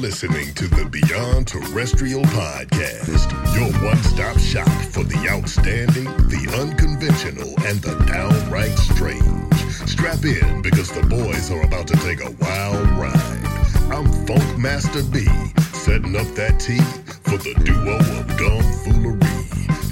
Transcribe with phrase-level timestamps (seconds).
[0.00, 7.48] Listening to the Beyond Terrestrial Podcast, your one stop shop for the outstanding, the unconventional,
[7.66, 9.54] and the downright strange.
[9.90, 13.92] Strap in because the boys are about to take a wild ride.
[13.92, 15.24] I'm Funk Master B,
[15.72, 16.78] setting up that tea
[17.24, 19.18] for the duo of dumb foolery.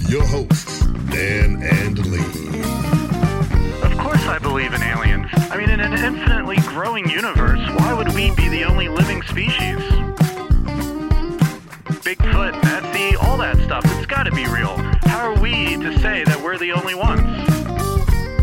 [0.08, 2.86] Your hosts, Dan and Lee.
[4.37, 5.31] I believe in aliens.
[5.33, 9.79] I mean, in an infinitely growing universe, why would we be the only living species?
[12.05, 14.77] Bigfoot, Nessie, all that stuff, it's gotta be real.
[15.07, 17.23] How are we to say that we're the only ones?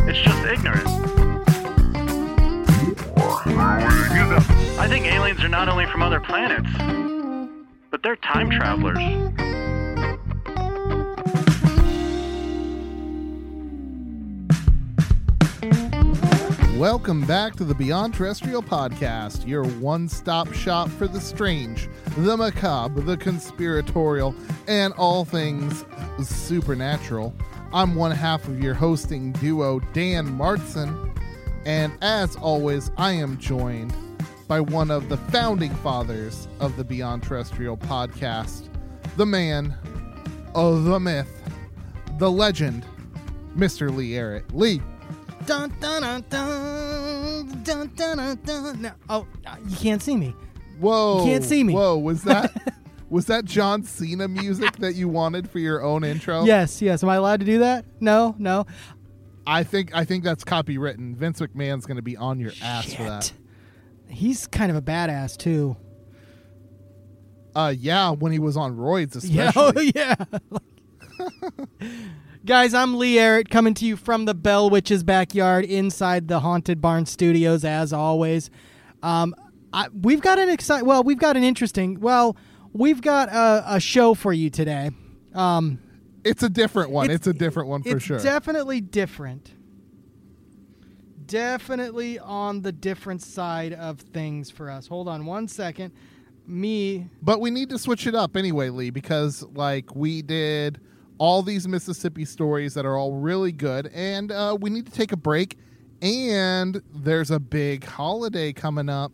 [0.09, 0.87] It's just ignorant.
[4.79, 6.71] I think aliens are not only from other planets,
[7.91, 8.97] but they're time travelers.
[16.83, 22.35] Welcome back to the Beyond Terrestrial Podcast, your one stop shop for the strange, the
[22.35, 24.35] macabre, the conspiratorial,
[24.67, 25.85] and all things
[26.19, 27.33] supernatural.
[27.71, 31.17] I'm one half of your hosting duo, Dan Martson,
[31.65, 33.95] and as always, I am joined
[34.49, 38.67] by one of the founding fathers of the Beyond Terrestrial Podcast,
[39.15, 39.73] the man,
[40.53, 41.49] oh, the myth,
[42.17, 42.85] the legend,
[43.55, 43.95] Mr.
[43.95, 44.53] Lee Arrett.
[44.53, 44.81] Lee,
[45.45, 48.81] Dun, dun, dun, dun, dun, dun.
[48.81, 50.33] No, oh, uh, you can't see me.
[50.79, 51.19] Whoa!
[51.19, 51.73] You can't see me.
[51.73, 51.97] Whoa!
[51.97, 52.75] Was that
[53.09, 56.43] was that John Cena music that you wanted for your own intro?
[56.45, 57.03] Yes, yes.
[57.03, 57.85] Am I allowed to do that?
[57.99, 58.65] No, no.
[59.45, 61.15] I think I think that's copywritten.
[61.15, 63.31] Vince McMahon's going to be on your ass for that.
[64.07, 65.75] He's kind of a badass too.
[67.55, 69.91] Uh, yeah, when he was on roids, Yeah, especially.
[69.95, 70.15] oh
[71.19, 71.29] yeah.
[72.45, 76.81] Guys, I'm Lee Arrett coming to you from the Bell Witch's backyard inside the Haunted
[76.81, 78.49] Barn Studios, as always.
[79.01, 79.33] Um,
[79.71, 82.35] I, we've got an exciting, well, we've got an interesting, well,
[82.73, 84.91] we've got a, a show for you today.
[85.33, 85.79] Um,
[86.25, 87.05] It's a different one.
[87.09, 88.19] It's, It's- a different one for it's sure.
[88.19, 89.51] definitely different.
[91.25, 94.87] Definitely on the different side of things for us.
[94.87, 95.93] Hold on one second.
[96.45, 100.81] Me, but we need to switch it up anyway, Lee, because like we did
[101.17, 105.11] all these Mississippi stories that are all really good, and uh, we need to take
[105.11, 105.57] a break.
[106.01, 109.11] And there's a big holiday coming up.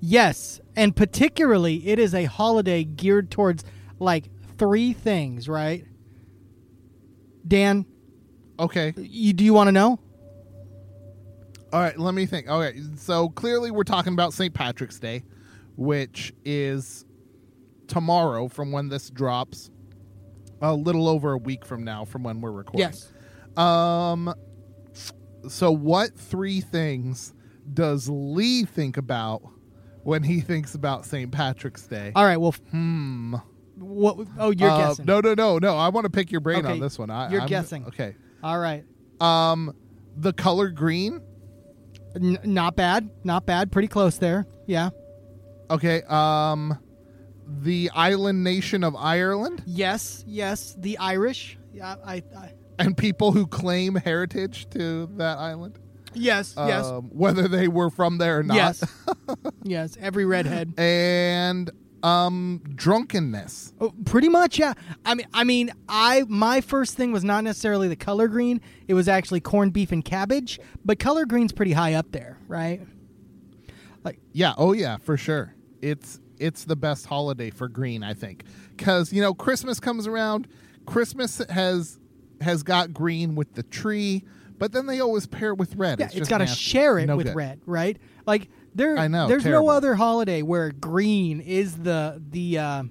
[0.00, 3.64] yes, and particularly it is a holiday geared towards
[3.98, 5.84] like three things, right?
[7.46, 7.84] Dan,
[8.58, 8.94] Okay.
[8.96, 9.98] you do you want to know?
[11.72, 12.48] All right, let me think.
[12.48, 14.52] Okay, so clearly we're talking about St.
[14.54, 15.22] Patrick's Day,
[15.76, 17.04] which is
[17.86, 19.70] tomorrow from when this drops.
[20.62, 22.80] A little over a week from now from when we're recording.
[22.80, 23.12] Yes.
[23.56, 24.34] Um
[25.48, 27.32] so what three things
[27.72, 29.42] does Lee think about
[30.02, 31.30] when he thinks about St.
[31.32, 32.12] Patrick's Day?
[32.14, 32.36] All right.
[32.36, 33.36] Well, Hmm.
[33.76, 34.18] what?
[34.38, 35.06] Oh, you're Uh, guessing.
[35.06, 35.76] No, no, no, no.
[35.76, 37.10] I want to pick your brain Okay, on this one.
[37.10, 37.86] I, you're I'm- guessing.
[37.86, 38.16] Okay.
[38.42, 38.84] All right.
[39.20, 39.72] Um
[40.16, 41.20] the color green.
[42.14, 43.08] N- not bad.
[43.24, 43.72] Not bad.
[43.72, 44.46] Pretty close there.
[44.66, 44.90] Yeah.
[45.70, 46.02] Okay.
[46.02, 46.76] Um
[47.62, 49.62] the island nation of Ireland.
[49.66, 50.24] Yes.
[50.26, 50.74] Yes.
[50.78, 51.58] The Irish.
[51.72, 51.96] Yeah.
[52.04, 52.22] I.
[52.36, 55.78] I and people who claim heritage to that island.
[56.14, 56.54] yes.
[56.56, 56.86] yes.
[56.86, 58.54] Um, whether they were from there or not.
[58.56, 58.84] Yes.
[59.62, 59.96] yes.
[60.00, 60.72] Every redhead.
[60.78, 61.70] And
[62.02, 63.74] Um, drunkenness.
[63.78, 64.72] Oh, pretty much, yeah.
[65.04, 68.62] I mean, I mean, I my first thing was not necessarily the color green.
[68.88, 70.58] It was actually corned beef and cabbage.
[70.82, 72.80] But color green's pretty high up there, right?
[74.02, 75.54] Like Yeah, oh yeah, for sure.
[75.82, 78.44] It's it's the best holiday for green, I think.
[78.78, 80.48] Cuz you know, Christmas comes around,
[80.86, 81.98] Christmas has
[82.40, 84.24] has got green with the tree,
[84.58, 86.00] but then they always pair it with red.
[86.00, 87.36] Yeah, it's it's got to share it No with good.
[87.36, 87.98] red, right?
[88.26, 89.66] Like there, I know, there's terrible.
[89.68, 92.82] no other holiday where green is the the uh,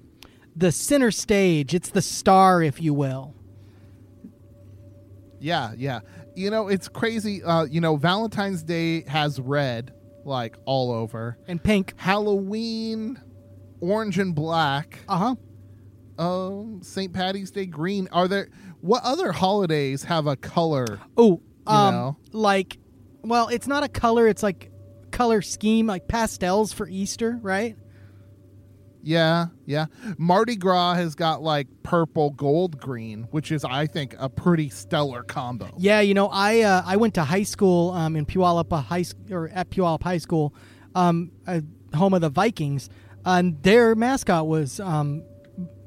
[0.55, 1.73] the center stage.
[1.73, 3.33] It's the star, if you will.
[5.39, 6.01] Yeah, yeah.
[6.35, 7.43] You know, it's crazy.
[7.43, 9.93] Uh, you know, Valentine's Day has red
[10.25, 11.37] like all over.
[11.47, 11.93] And pink.
[11.97, 13.19] Halloween,
[13.81, 14.99] orange and black.
[15.07, 15.35] Uh huh.
[16.23, 17.13] Um, St.
[17.13, 18.09] Patty's Day, green.
[18.11, 18.49] Are there
[18.81, 20.99] what other holidays have a color?
[21.15, 22.17] Oh, um, know?
[22.33, 22.77] like,
[23.21, 24.27] well, it's not a color.
[24.27, 24.71] It's like
[25.11, 27.77] color scheme, like pastels for Easter, right?
[29.01, 29.85] Yeah, yeah.
[30.17, 35.23] Mardi Gras has got like purple, gold, green, which is, I think, a pretty stellar
[35.23, 35.73] combo.
[35.77, 39.33] Yeah, you know, I uh, I went to high school um, in Puyallup High School
[39.33, 40.53] or at Puyallup High School,
[40.95, 41.61] um, uh,
[41.95, 42.89] home of the Vikings,
[43.25, 45.23] and their mascot was um,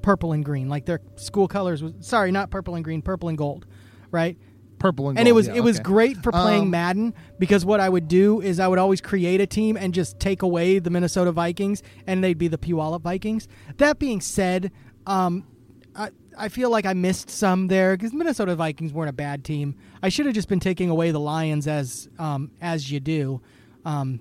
[0.03, 0.69] purple and green.
[0.69, 3.67] Like their school colors was sorry, not purple and green, purple and gold,
[4.11, 4.37] right?
[4.79, 5.21] Purple and gold.
[5.21, 5.85] and it was yeah, it was okay.
[5.85, 9.41] great for playing Um, Madden because what I would do is I would always create
[9.41, 13.47] a team and just take away the Minnesota Vikings and they'd be the Puyallup Vikings.
[13.77, 14.73] That being said,
[15.07, 15.47] um,
[15.95, 19.77] I I feel like I missed some there because Minnesota Vikings weren't a bad team.
[20.03, 23.41] I should have just been taking away the Lions as um, as you do.
[23.85, 24.21] Um,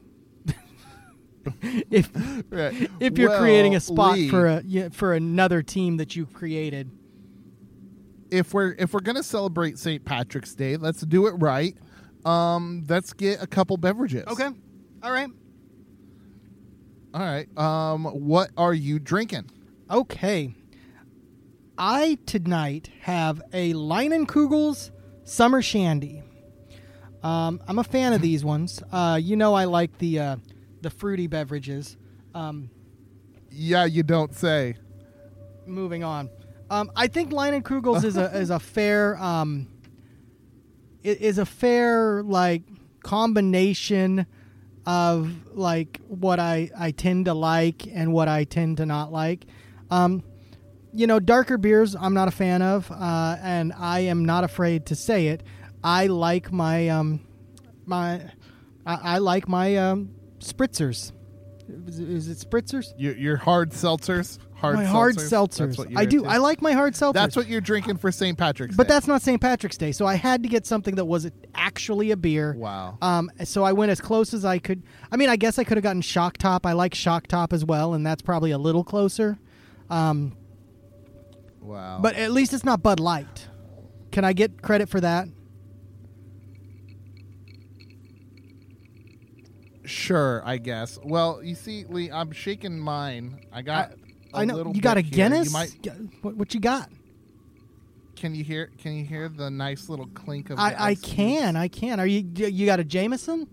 [1.89, 2.09] if
[2.49, 2.89] Right.
[2.99, 6.89] if you're creating a spot Lee, for a yeah, for another team that you've created.
[8.29, 10.03] if we're if we're gonna celebrate St.
[10.05, 11.75] Patrick's Day, let's do it right.
[12.25, 14.25] Um, let's get a couple beverages.
[14.27, 14.49] Okay.
[15.03, 15.29] All right.
[17.13, 17.57] All right.
[17.57, 19.49] Um, what are you drinking?
[19.89, 20.53] Okay.
[21.77, 24.91] I tonight have a Leinenkugel's
[25.23, 26.21] Summer Shandy.
[27.23, 28.81] Um, I'm a fan of these ones.
[28.91, 30.35] Uh, you know I like the uh,
[30.81, 31.97] the fruity beverages.
[32.33, 32.69] Um,
[33.51, 34.75] Yeah, you don't say.
[35.65, 36.29] moving on.
[36.69, 39.67] Um, I think Leinenkugel's is a is a fair um,
[41.03, 42.63] is a fair like
[43.03, 44.25] combination
[44.85, 49.45] of like what I I tend to like and what I tend to not like.
[49.89, 50.23] Um,
[50.93, 54.85] you know, darker beers I'm not a fan of, uh, and I am not afraid
[54.87, 55.43] to say it.
[55.83, 57.19] I like my um,
[57.85, 58.21] my
[58.85, 61.11] I, I like my um, spritzers.
[61.87, 62.93] Is, it- is it spritzers?
[62.97, 64.37] Your, your hard seltzers.
[64.55, 64.87] Hard my seltzers.
[64.89, 65.89] hard seltzers.
[65.89, 66.17] you're I do.
[66.19, 66.29] into?
[66.29, 67.13] I like my hard seltzers.
[67.13, 68.37] That's what you're drinking for St.
[68.37, 68.93] Patrick's But Day.
[68.93, 69.41] that's not St.
[69.41, 72.53] Patrick's Day, so I had to get something that was actually a beer.
[72.57, 72.97] Wow.
[73.01, 74.83] Um, so I went as close as I could.
[75.11, 76.65] I mean, I guess I could have gotten Shock Top.
[76.67, 79.39] I like Shock Top as well, and that's probably a little closer.
[79.89, 80.35] Um,
[81.59, 81.99] wow.
[82.01, 83.47] but at least it's not Bud Light.
[84.11, 85.27] Can I get credit for that?
[89.91, 90.97] Sure, I guess.
[91.03, 93.41] Well, you see, Lee, I'm shaking mine.
[93.51, 93.93] I got.
[94.33, 95.01] I a know little you got a.
[95.01, 95.47] Guinness.
[95.47, 95.77] You might,
[96.21, 96.89] What, what you got?
[98.15, 98.69] can you hear?
[98.77, 100.57] Can you hear the nice little clink of?
[100.57, 101.55] the I, I can.
[101.55, 101.99] I can.
[101.99, 103.47] Are you you got a Jameson?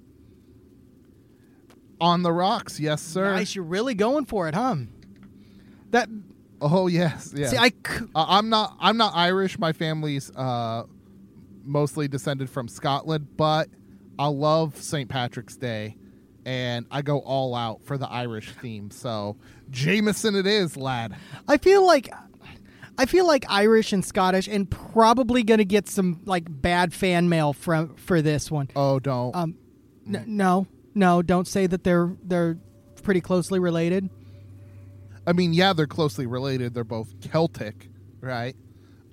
[2.00, 2.79] on the rocks?
[2.79, 3.35] Yes, sir.
[3.35, 3.55] Nice.
[3.55, 4.76] You're really going for it, huh?
[5.90, 6.08] That
[6.61, 7.50] Oh yes, yes.
[7.52, 8.76] see, I c- Uh, I'm not.
[8.80, 9.59] I'm not Irish.
[9.59, 10.85] My family's uh,
[11.64, 13.68] mostly descended from Scotland, but
[14.18, 15.09] I love St.
[15.09, 15.97] Patrick's Day,
[16.49, 18.90] and I go all out for the Irish theme.
[18.90, 19.37] So
[19.71, 21.14] Jameson, it is, lad.
[21.47, 22.09] I feel like
[22.97, 27.52] I feel like Irish and Scottish, and probably gonna get some like bad fan mail
[27.52, 28.69] from for this one.
[28.75, 29.37] Oh, don't.
[29.37, 29.57] Um,
[30.07, 32.57] n- no, no, don't say that they're they're
[33.02, 34.09] pretty closely related.
[35.26, 36.73] I mean, yeah, they're closely related.
[36.73, 37.90] They're both Celtic,
[38.23, 38.57] right?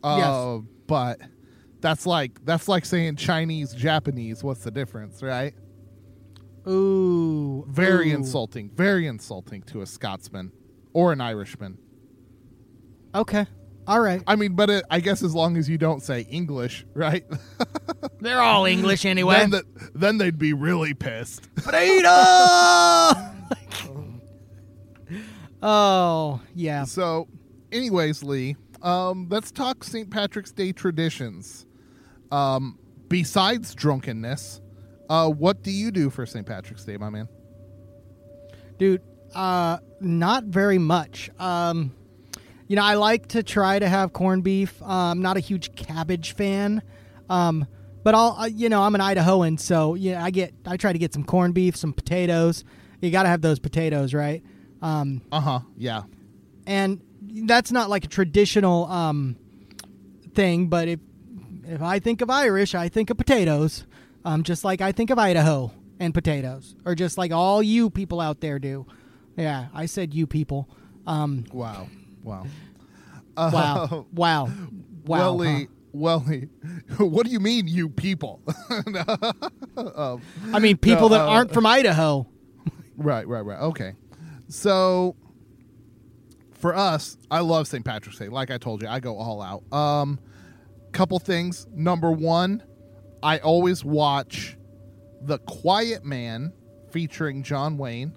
[0.02, 0.72] Uh, Yes.
[0.88, 1.20] But
[1.82, 4.42] that's like that's like saying Chinese, Japanese.
[4.42, 5.54] What's the difference, right?
[6.68, 8.16] Ooh, Very ooh.
[8.16, 8.70] insulting.
[8.70, 10.52] Very insulting to a Scotsman
[10.94, 11.78] or an Irishman.
[13.14, 13.46] Okay,
[13.88, 14.22] all right.
[14.26, 17.24] I mean, but it, I guess as long as you don't say English, right?
[18.20, 19.36] They're all English anyway.
[19.36, 21.48] then, the, then they'd be really pissed.
[21.60, 22.06] Freedom.
[25.62, 26.86] oh yeah.
[26.86, 27.28] so,
[27.72, 30.10] anyways, Lee, um, let's talk St.
[30.10, 31.66] Patrick's Day traditions.
[32.32, 34.62] Um, besides drunkenness,
[35.10, 36.46] uh, what do you do for St.
[36.46, 37.28] Patrick's Day, my man?
[38.78, 39.02] dude
[39.34, 41.94] uh not very much um
[42.68, 45.74] you know i like to try to have corned beef uh, i'm not a huge
[45.76, 46.82] cabbage fan
[47.30, 47.66] um
[48.04, 51.00] but i'll uh, you know i'm an idahoan so yeah i get i try to
[51.00, 52.66] get some corned beef some potatoes
[53.02, 54.44] you gotta have those potatoes right
[54.82, 55.60] um Uh huh.
[55.78, 56.02] Yeah.
[56.68, 57.02] and
[57.48, 59.36] that's not like a traditional um,
[60.34, 60.68] thing.
[60.68, 61.00] But if
[61.66, 63.86] if I think of Irish, I think of potatoes,
[64.26, 68.20] um, just like I think of Idaho and potatoes, or just like all you people
[68.20, 68.86] out there do.
[69.38, 70.70] Yeah, I said you people.
[71.08, 71.88] Um, Wow.
[72.24, 72.46] Wow.
[73.38, 74.50] wow, wow, wow.
[75.06, 75.66] well, Lee, huh?
[75.92, 76.48] well, Lee,
[76.98, 78.42] what do you mean, you people?
[79.78, 80.22] Um,
[80.54, 82.26] I mean, people No, that uh, aren't from Idaho.
[82.96, 83.60] right, right, right.
[83.60, 83.94] Okay.
[84.48, 85.18] So,
[86.54, 87.84] for us, I love St.
[87.84, 88.30] Patrick's Day.
[88.30, 89.64] Like I told you, I go all out.
[89.78, 90.18] Um,
[90.94, 91.68] couple things.
[91.74, 92.64] Number one,
[93.26, 94.56] I always watch
[95.22, 96.54] The Quiet Man
[96.92, 98.14] featuring John Wayne.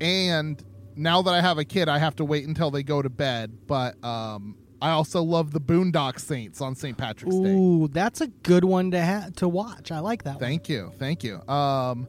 [0.00, 0.62] And
[0.94, 3.58] now that I have a kid, I have to wait until they go to bed.
[3.66, 6.96] But um, I also love the Boondock Saints on St.
[6.96, 7.50] Patrick's Day.
[7.50, 9.90] Ooh, that's a good one to ha- to watch.
[9.90, 10.40] I like that one.
[10.40, 11.44] Thank you, thank you.
[11.48, 12.06] Um,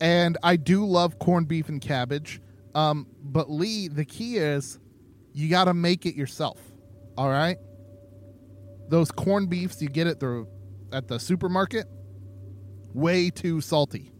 [0.00, 2.40] and I do love corned beef and cabbage.
[2.76, 4.78] Um, but Lee, the key is
[5.32, 6.60] you got to make it yourself.
[7.16, 7.58] All right.
[8.88, 10.46] Those corned beefs you get at the
[10.92, 11.86] at the supermarket,
[12.94, 14.12] way too salty,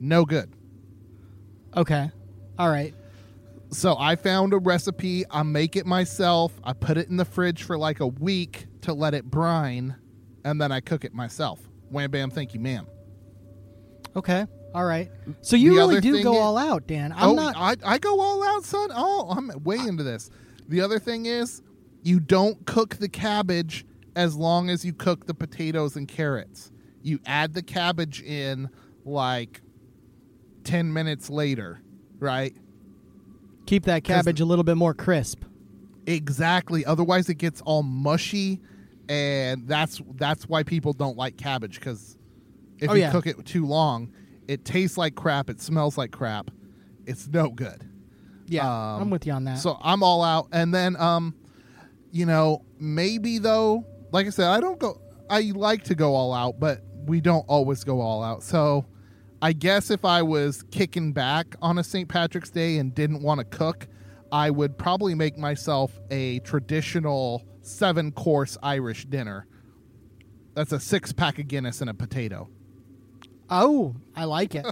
[0.00, 0.50] no good.
[1.76, 2.10] Okay.
[2.58, 2.94] All right.
[3.70, 5.24] So I found a recipe.
[5.30, 6.52] I make it myself.
[6.62, 9.96] I put it in the fridge for like a week to let it brine,
[10.44, 11.60] and then I cook it myself.
[11.90, 12.86] Wham bam, thank you, ma'am.
[14.14, 14.46] Okay.
[14.74, 15.10] All right.
[15.40, 17.12] So you The really do go i- all out, Dan.
[17.12, 17.56] I'm oh, not.
[17.56, 18.90] I, I go all out, son.
[18.92, 20.30] Oh, I'm way into this.
[20.68, 21.62] The other thing is,
[22.02, 23.84] you don't cook the cabbage
[24.16, 26.70] as long as you cook the potatoes and carrots.
[27.02, 28.70] You add the cabbage in
[29.04, 29.60] like
[30.64, 31.80] 10 minutes later,
[32.18, 32.54] right?
[33.64, 35.44] keep that cabbage a little bit more crisp.
[36.06, 36.84] Exactly.
[36.84, 38.60] Otherwise, it gets all mushy,
[39.08, 42.18] and that's that's why people don't like cabbage because
[42.80, 43.12] if Oh, you yeah.
[43.12, 44.12] cook it too long,
[44.48, 45.48] it tastes like crap.
[45.48, 46.50] It smells like crap.
[47.06, 47.88] It's no good.
[48.48, 49.58] Yeah, Um, I'm with you on that.
[49.58, 50.48] So I'm all out.
[50.52, 51.34] And then, um,
[52.10, 55.00] you know, maybe though, like I said, I don't go.
[55.30, 58.42] I like to go all out, but we don't always go all out.
[58.42, 58.84] So
[59.40, 62.08] I guess if I was kicking back on a St.
[62.08, 63.88] Patrick's Day and didn't want to cook,
[64.30, 69.46] I would probably make myself a traditional seven course Irish dinner.
[70.54, 72.48] That's a six pack of Guinness and a potato.
[73.50, 74.66] oh, I like it.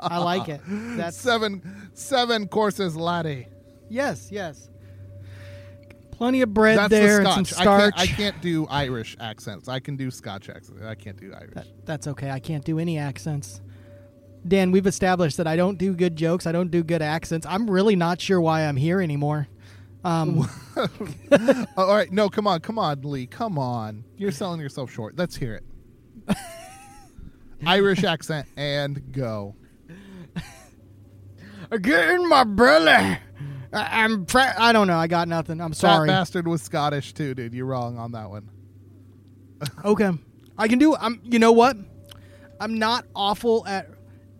[0.00, 0.60] I like it.
[0.66, 3.48] That's Seven seven courses latte.
[3.90, 4.68] yes, yes.
[6.16, 7.92] Plenty of bread That's there the and some starch.
[7.96, 9.68] I, can't, I can't do Irish accents.
[9.68, 10.82] I can do Scotch accents.
[10.82, 11.54] I can't do Irish.
[11.54, 12.30] That- that's okay.
[12.30, 13.60] I can't do any accents.
[14.48, 16.46] Dan, we've established that I don't do good jokes.
[16.46, 17.46] I don't do good accents.
[17.46, 19.48] I'm really not sure why I'm here anymore.
[20.04, 20.48] Um,
[21.76, 24.04] all right, no, come on, come on, Lee, come on.
[24.16, 25.18] You're selling yourself short.
[25.18, 25.54] Let's hear
[26.28, 26.36] it.
[27.66, 29.56] Irish accent and go.
[31.80, 33.18] get in my belly.
[33.72, 34.26] I, I'm.
[34.26, 34.96] Fra- I don't know.
[34.98, 35.60] I got nothing.
[35.60, 36.08] I'm sorry.
[36.08, 37.52] That bastard was Scottish too, dude.
[37.54, 38.48] You're wrong on that one.
[39.84, 40.10] Okay,
[40.58, 40.94] I can do.
[40.96, 41.20] I'm.
[41.24, 41.76] You know what?
[42.60, 43.88] I'm not awful at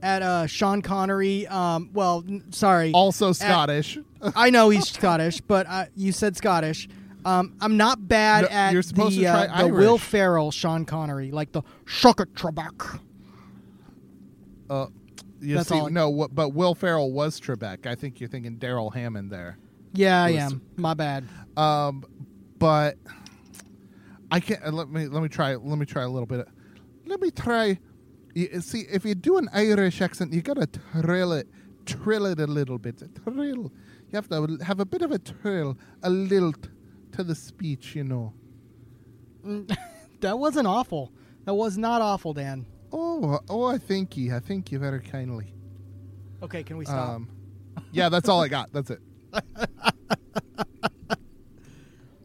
[0.03, 1.47] at uh, Sean Connery.
[1.47, 1.91] Um.
[1.93, 2.93] Well, n- sorry.
[2.93, 3.99] Also Scottish.
[4.37, 6.89] I know he's Scottish, but uh, you said Scottish.
[7.25, 9.99] Um, I'm not bad No, at you're supposed the to try uh, the Will.
[9.99, 13.01] Ferrell Sean Connery, like the Shucker Trebek.
[14.71, 14.87] Uh,
[15.41, 17.87] you That's see, all I- no, but Will Ferrell was Trebek.
[17.87, 19.59] I think you're thinking Darrell Hammond there.
[19.93, 20.61] Yeah, I am.
[20.77, 21.25] My bad.
[21.57, 22.05] Um,
[22.59, 22.97] but
[24.31, 24.63] I can't.
[24.65, 25.55] uh, Let me let me try.
[25.55, 26.47] Let me try a little bit.
[27.07, 27.79] Let me try.
[28.61, 30.67] See, if you do an Irish accent, you gotta
[31.01, 31.49] trill it,
[31.87, 33.03] trill it a little bit.
[33.25, 33.73] Trill.
[34.09, 36.69] You have to have a bit of a trill, a lilt
[37.13, 37.95] to the speech.
[37.97, 38.35] You know.
[40.21, 41.13] That wasn't awful.
[41.45, 42.65] That was not awful, Dan.
[42.93, 44.35] Oh, oh, I thank you.
[44.35, 45.53] I thank you very kindly.
[46.43, 47.09] Okay, can we stop?
[47.09, 47.29] Um,
[47.93, 48.73] yeah, that's all I got.
[48.73, 49.01] That's it.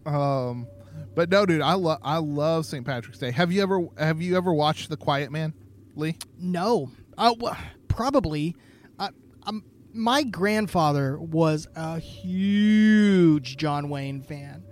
[0.05, 0.67] um,
[1.15, 2.85] but no, dude, I love I love St.
[2.85, 3.31] Patrick's Day.
[3.31, 5.53] Have you ever have you ever watched The Quiet Man,
[5.95, 6.17] Lee?
[6.37, 8.55] No, uh, well, probably.
[8.99, 9.09] Uh,
[9.43, 9.63] um,
[9.93, 14.63] my grandfather was a huge John Wayne fan.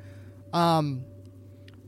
[0.54, 1.04] Um,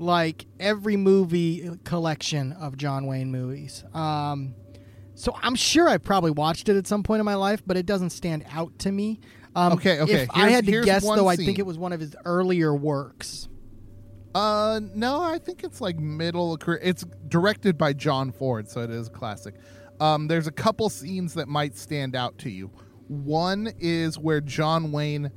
[0.01, 3.84] like every movie collection of John Wayne movies.
[3.93, 4.55] Um,
[5.13, 7.86] so I'm sure I probably watched it at some point in my life, but it
[7.86, 9.20] doesn't stand out to me.
[9.55, 12.00] Um, Okay, okay, If I had to guess, though, I think it was one of
[12.00, 13.48] his earlier works.
[14.34, 16.58] Uh, no, I think it's like middle.
[16.58, 16.79] career.
[16.81, 19.55] It's directed by John Ford, so it is a classic.
[20.00, 22.72] Um, there's a couple scenes that might stand out to you.
[23.08, 25.31] One is where John Wayne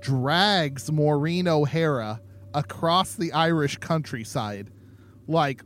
[0.00, 2.20] drags Maureen O'Hara
[2.58, 4.70] across the Irish countryside,
[5.28, 5.62] like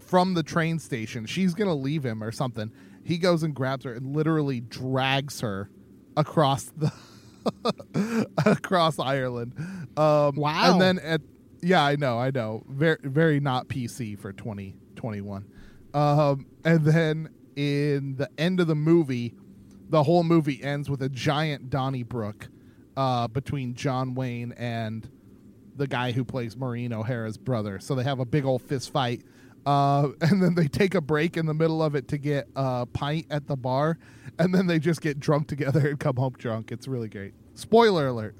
[0.00, 1.26] from the train station.
[1.26, 2.72] She's gonna leave him or something.
[3.04, 5.68] He goes and grabs her and literally drags her
[6.16, 6.90] across the
[8.46, 9.54] across Ireland.
[9.96, 10.72] Um, Wow.
[10.72, 11.20] And then at
[11.60, 15.44] yeah, I know, I know, very very not PC for twenty twenty one.
[15.92, 19.34] Um, and then in the end of the movie,
[19.90, 22.48] the whole movie ends with a giant Donnybrook
[22.96, 25.10] uh, between John Wayne and
[25.76, 27.78] the guy who plays Maureen O'Hara's brother.
[27.78, 29.22] So they have a big old fist fight.
[29.64, 32.86] Uh, and then they take a break in the middle of it to get a
[32.86, 33.98] pint at the bar,
[34.38, 36.72] and then they just get drunk together and come home drunk.
[36.72, 37.34] It's really great.
[37.54, 38.34] Spoiler alert.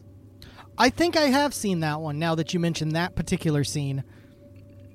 [0.78, 4.04] I think I have seen that one now that you mentioned that particular scene.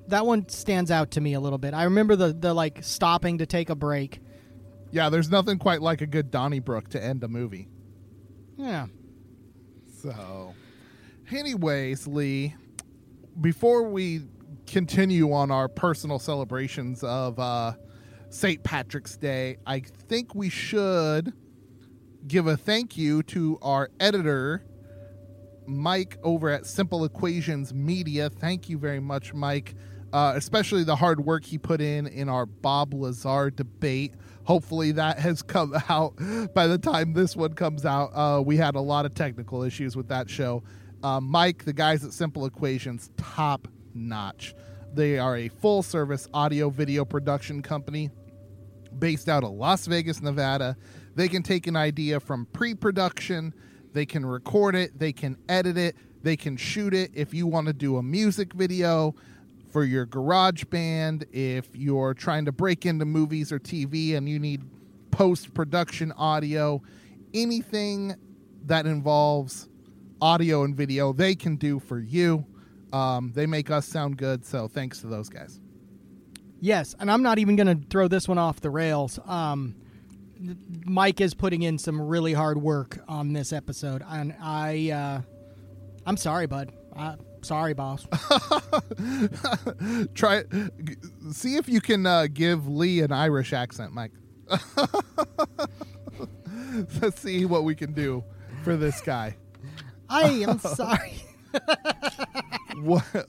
[0.08, 1.74] That one stands out to me a little bit.
[1.74, 4.20] I remember the, the like stopping to take a break.
[4.90, 7.68] Yeah, there's nothing quite like a good Donnybrook to end a movie.
[8.56, 8.86] Yeah.
[10.02, 10.54] So,
[11.32, 12.54] anyways, Lee,
[13.40, 14.22] before we
[14.66, 17.72] continue on our personal celebrations of uh,
[18.30, 18.62] St.
[18.62, 21.32] Patrick's Day, I think we should
[22.26, 24.64] give a thank you to our editor,
[25.66, 28.28] Mike, over at Simple Equations Media.
[28.30, 29.74] Thank you very much, Mike.
[30.10, 34.14] Uh, especially the hard work he put in in our Bob Lazar debate.
[34.44, 36.14] Hopefully, that has come out
[36.54, 38.06] by the time this one comes out.
[38.14, 40.62] Uh, we had a lot of technical issues with that show.
[41.02, 44.54] Uh, Mike, the guys at Simple Equations, top notch.
[44.92, 48.10] They are a full service audio video production company
[48.98, 50.76] based out of Las Vegas, Nevada.
[51.14, 53.54] They can take an idea from pre production,
[53.92, 57.12] they can record it, they can edit it, they can shoot it.
[57.14, 59.14] If you want to do a music video
[59.70, 64.38] for your garage band, if you're trying to break into movies or TV and you
[64.38, 64.62] need
[65.10, 66.82] post production audio,
[67.34, 68.16] anything
[68.64, 69.68] that involves
[70.20, 72.44] audio and video, they can do for you.
[72.92, 75.60] Um, they make us sound good, so thanks to those guys.
[76.60, 79.18] Yes, and I'm not even going to throw this one off the rails.
[79.26, 79.76] Um,
[80.84, 85.20] Mike is putting in some really hard work on this episode, and I, uh,
[86.06, 86.72] I'm sorry, bud.
[86.96, 88.04] Uh, sorry, boss.
[90.14, 90.44] Try
[91.30, 94.12] see if you can uh, give Lee an Irish accent, Mike.
[97.00, 98.24] Let's see what we can do
[98.64, 99.36] for this guy.
[100.08, 101.14] I am sorry.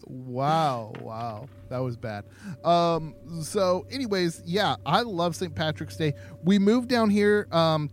[0.05, 2.25] Wow, wow, that was bad.
[2.63, 5.53] Um, so, anyways, yeah, I love St.
[5.55, 6.13] Patrick's Day.
[6.43, 7.89] We moved down here um,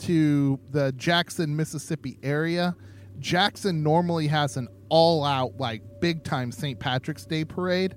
[0.00, 2.76] to the Jackson, Mississippi area.
[3.18, 6.78] Jackson normally has an all-out, like big time St.
[6.78, 7.94] Patrick's Day parade,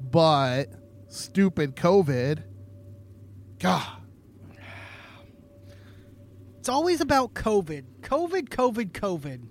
[0.00, 0.66] but
[1.08, 2.44] stupid COVID.
[3.58, 3.86] God,
[6.58, 7.84] It's always about COVID.
[8.02, 9.48] COVID, COVID, COVID.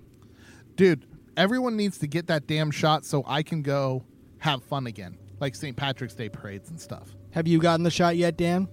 [0.76, 1.06] Dude,
[1.36, 4.04] everyone needs to get that damn shot so I can go
[4.38, 5.76] have fun again, like St.
[5.76, 7.14] Patrick's Day parades and stuff.
[7.30, 8.68] Have you gotten the shot yet, Dan?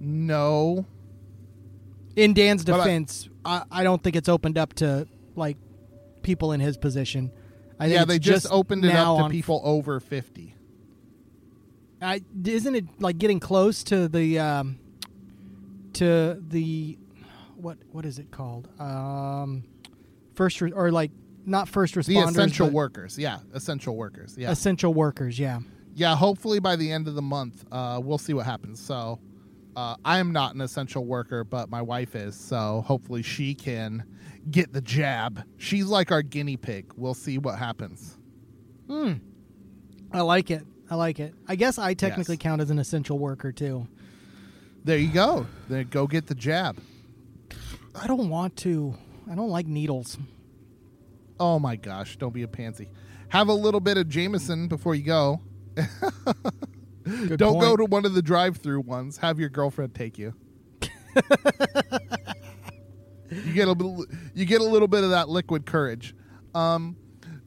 [0.00, 0.86] No,
[2.16, 5.58] In Dan's defense, I, I don't think it's opened up to like
[6.22, 7.30] people in his position.
[7.78, 10.54] I think yeah, they just, opened it up to people over 50.
[12.02, 14.78] I, isn't it like getting close to the um,
[15.94, 16.98] to the
[17.56, 18.68] what what is it called?
[18.80, 19.64] Um,
[20.40, 21.10] first re- or like
[21.44, 23.18] not first responders, The essential workers.
[23.18, 24.36] Yeah, essential workers.
[24.38, 24.50] Yeah.
[24.50, 25.38] essential workers.
[25.38, 25.60] Yeah.
[25.94, 28.80] yeah, hopefully by the end of the month, uh, we'll see what happens.
[28.80, 29.18] So,
[29.76, 32.34] uh, I am not an essential worker, but my wife is.
[32.36, 34.02] So, hopefully she can
[34.50, 35.42] get the jab.
[35.58, 36.90] She's like our guinea pig.
[36.96, 38.16] We'll see what happens.
[38.88, 39.12] Hmm.
[40.12, 40.64] I like it.
[40.88, 41.34] I like it.
[41.46, 42.42] I guess I technically Yes.
[42.42, 43.86] count as an essential worker too.
[44.84, 45.46] There you go.
[45.68, 46.78] Then go get the jab.
[47.94, 48.94] I don't want to.
[49.30, 50.18] I don't like needles.
[51.38, 52.90] Oh my gosh, don't be a pansy.
[53.28, 55.40] Have a little bit of Jameson before you go.
[57.36, 59.16] Don't go to one of the drive-through ones.
[59.18, 60.34] Have your girlfriend take you.
[63.30, 66.14] you get a little, you get a little bit of that liquid courage.
[66.54, 66.96] Um,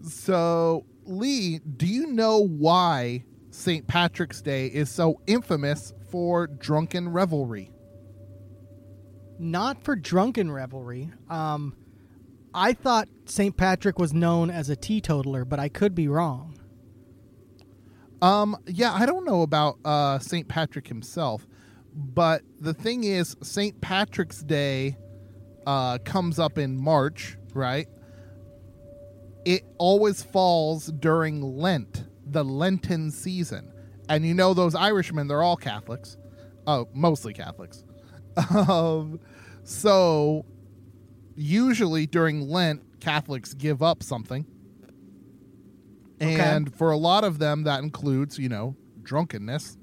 [0.02, 3.86] so Lee, do you know why St.
[3.88, 7.73] Patrick's Day is so infamous for drunken revelry?
[9.40, 11.12] Not for drunken revelry.
[11.30, 11.76] Um,
[12.54, 13.56] I thought St.
[13.58, 16.58] Patrick was known as a teetotaler, but I could be wrong.
[18.22, 20.48] Um, yeah, I don't know about uh, St.
[20.48, 21.46] Patrick himself,
[21.94, 23.82] but the thing is, St.
[23.82, 24.98] Patrick's Day
[25.66, 27.88] uh, comes up in March, right?
[29.46, 33.72] It always falls during Lent, the Lenten season.
[34.08, 36.18] And you know, those Irishmen, they're all Catholics.
[36.66, 37.84] Oh, mostly Catholics.
[38.50, 39.20] Um,
[39.64, 40.46] so,
[41.36, 44.46] usually during Lent, Catholics give up something.
[46.22, 46.40] Okay.
[46.40, 49.78] And for a lot of them, that includes, you know, drunkenness.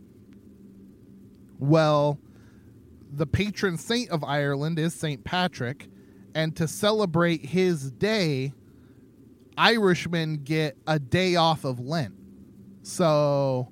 [1.59, 2.19] Well,
[3.13, 5.23] the patron saint of Ireland is St.
[5.25, 5.89] Patrick,
[6.35, 8.53] And to celebrate his day,
[9.59, 12.15] Irishmen get a day off of Lent.
[12.83, 13.69] So,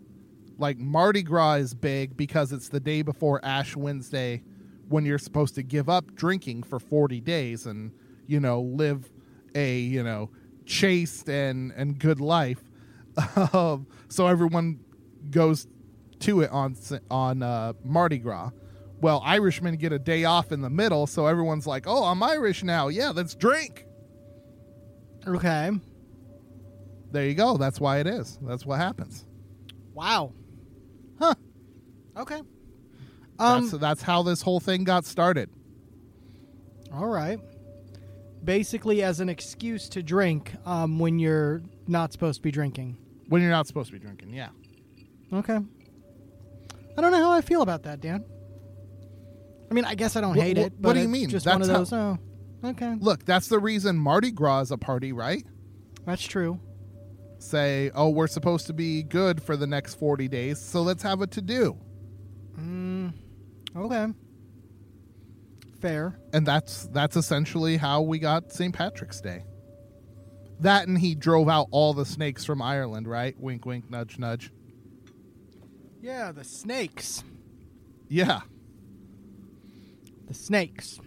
[0.59, 4.43] like, Mardi Gras is big because it's the day before Ash Wednesday
[4.89, 7.93] when you're supposed to give up drinking for 40 days and,
[8.27, 9.11] you know, live
[9.55, 10.31] a, you know,
[10.65, 12.63] chaste and, and good life.
[13.53, 14.79] Um, so everyone
[15.31, 15.67] goes
[16.21, 16.77] to it on
[17.11, 18.51] on uh, Mardi Gras.
[19.01, 22.63] Well, Irishmen get a day off in the middle, so everyone's like, "Oh, I'm Irish
[22.63, 22.89] now.
[22.89, 23.87] Yeah, let's drink."
[25.27, 25.71] Okay.
[27.11, 27.57] There you go.
[27.57, 28.39] That's why it is.
[28.43, 29.25] That's what happens.
[29.95, 30.33] Wow.
[31.19, 31.35] Huh.
[32.17, 32.43] Okay.
[33.39, 33.69] Um.
[33.69, 35.51] that's, that's how this whole thing got started.
[36.93, 37.39] all right.
[38.45, 42.97] Basically, as an excuse to drink um, when you're not supposed to be drinking.
[43.29, 44.49] When you're not supposed to be drinking, yeah.
[45.33, 45.59] Okay.
[46.97, 48.25] I don't know how I feel about that, Dan.
[49.71, 50.73] I mean, I guess I don't Wh- hate wh- it.
[50.79, 51.29] what do you mean?
[51.29, 51.93] Just That's one of how- those.
[51.93, 52.19] Oh,
[52.71, 52.95] okay.
[53.01, 55.45] Look, that's the reason Mardi Gras is a party, right?
[56.07, 56.59] That's true.
[57.39, 61.21] Say, oh, we're supposed to be good for the next 40 days, so let's have
[61.21, 61.77] a to do.
[62.59, 63.13] Mm,
[63.79, 64.07] okay.
[65.81, 66.19] Fair.
[66.33, 68.75] and that's that's essentially how we got St.
[68.75, 69.45] Patrick's Day.
[70.61, 73.39] That and he drove out all the snakes from Ireland, right?
[73.39, 74.51] Wink, wink, nudge, nudge.
[76.01, 77.23] Yeah, the snakes.
[78.09, 78.41] Yeah,
[80.27, 80.99] The snakes.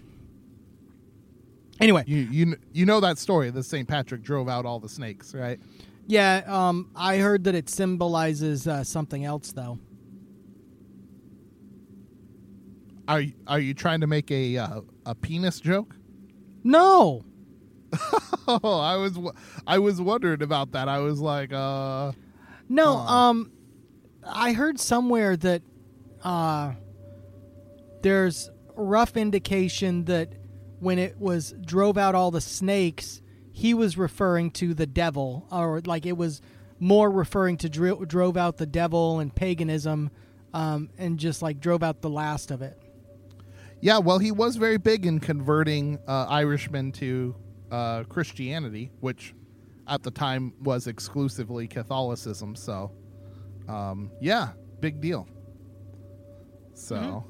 [1.82, 3.50] Anyway, you you you know that story.
[3.50, 3.88] that St.
[3.88, 5.60] Patrick drove out all the snakes, right?
[6.08, 9.80] yeah, um, I heard that it symbolizes uh, something else, though.
[13.12, 15.96] Are are you trying to make a uh, a penis joke?
[16.64, 17.24] No,
[18.48, 19.18] Oh, I was
[19.68, 20.88] I was wondering about that.
[20.88, 22.12] I was like, uh,
[22.70, 22.98] no.
[22.98, 23.14] Huh.
[23.14, 23.52] Um,
[24.24, 25.62] I heard somewhere that
[26.24, 26.74] uh,
[28.02, 30.34] there's rough indication that
[30.80, 33.22] when it was drove out all the snakes,
[33.52, 36.42] he was referring to the devil, or like it was
[36.80, 40.10] more referring to dro- drove out the devil and paganism,
[40.54, 42.81] um, and just like drove out the last of it.
[43.82, 43.98] Yeah.
[43.98, 47.36] Well, he was very big in converting uh, Irishmen to
[47.72, 49.34] uh, Christianity, which
[49.88, 52.56] at the time was exclusively Catholicism.
[52.56, 52.92] So,
[53.68, 55.28] um, yeah, big deal.
[56.74, 57.26] So,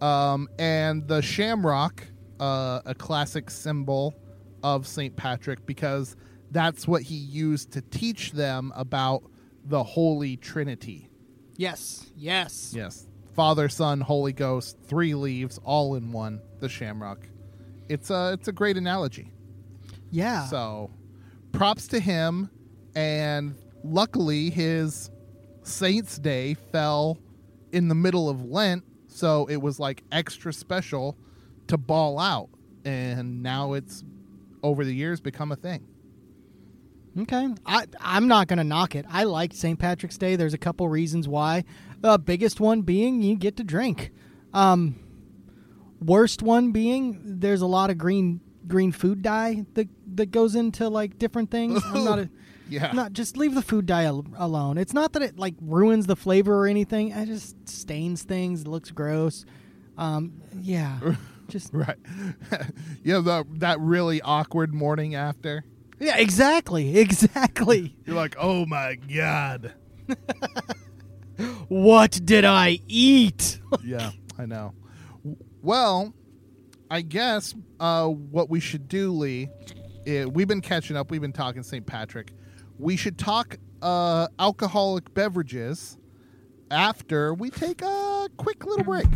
[0.00, 2.04] um, and the shamrock,
[2.40, 4.14] uh, a classic symbol
[4.62, 5.14] of St.
[5.14, 6.16] Patrick, because
[6.50, 9.22] that's what he used to teach them about
[9.64, 11.08] the Holy Trinity.
[11.56, 12.72] Yes, yes.
[12.74, 13.06] Yes.
[13.34, 17.26] Father, Son, Holy Ghost, three leaves, all in one, the shamrock.
[17.88, 19.32] It's a it's a great analogy.
[20.10, 20.46] Yeah.
[20.46, 20.90] So,
[21.52, 22.48] props to him
[22.94, 25.10] and luckily his
[25.64, 27.18] Saints Day fell
[27.72, 31.18] in the middle of Lent, so it was like extra special
[31.66, 32.50] to ball out
[32.84, 34.04] and now it's
[34.62, 35.86] over the years become a thing.
[37.16, 39.06] Okay, I I'm not gonna knock it.
[39.08, 39.78] I like St.
[39.78, 40.36] Patrick's Day.
[40.36, 41.64] There's a couple reasons why.
[42.04, 44.10] The biggest one being you get to drink.
[44.52, 44.96] Um,
[46.02, 50.90] worst one being there's a lot of green green food dye that that goes into
[50.90, 51.82] like different things.
[51.86, 52.28] I'm not a,
[52.68, 52.92] Yeah.
[52.92, 54.76] not just leave the food dye al- alone.
[54.76, 57.08] It's not that it like ruins the flavor or anything.
[57.08, 58.60] It just stains things.
[58.60, 59.46] It looks gross.
[59.96, 60.98] Um, yeah,
[61.48, 61.96] just Right.
[63.02, 65.64] yeah, the, that really awkward morning after.
[65.98, 67.96] yeah, exactly, exactly.
[68.04, 69.72] You're like, "Oh my god."
[71.68, 73.60] What did I eat?
[73.84, 74.74] yeah, I know.
[75.62, 76.12] Well,
[76.90, 79.48] I guess uh, what we should do, Lee,
[80.06, 81.10] i- we've been catching up.
[81.10, 81.84] We've been talking St.
[81.86, 82.32] Patrick.
[82.78, 85.96] We should talk uh, alcoholic beverages
[86.70, 89.06] after we take a quick little break.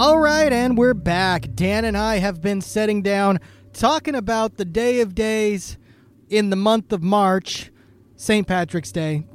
[0.00, 1.54] All right, and we're back.
[1.54, 3.38] Dan and I have been sitting down
[3.74, 5.76] talking about the day of days
[6.30, 7.70] in the month of March,
[8.16, 8.46] St.
[8.46, 9.26] Patrick's Day.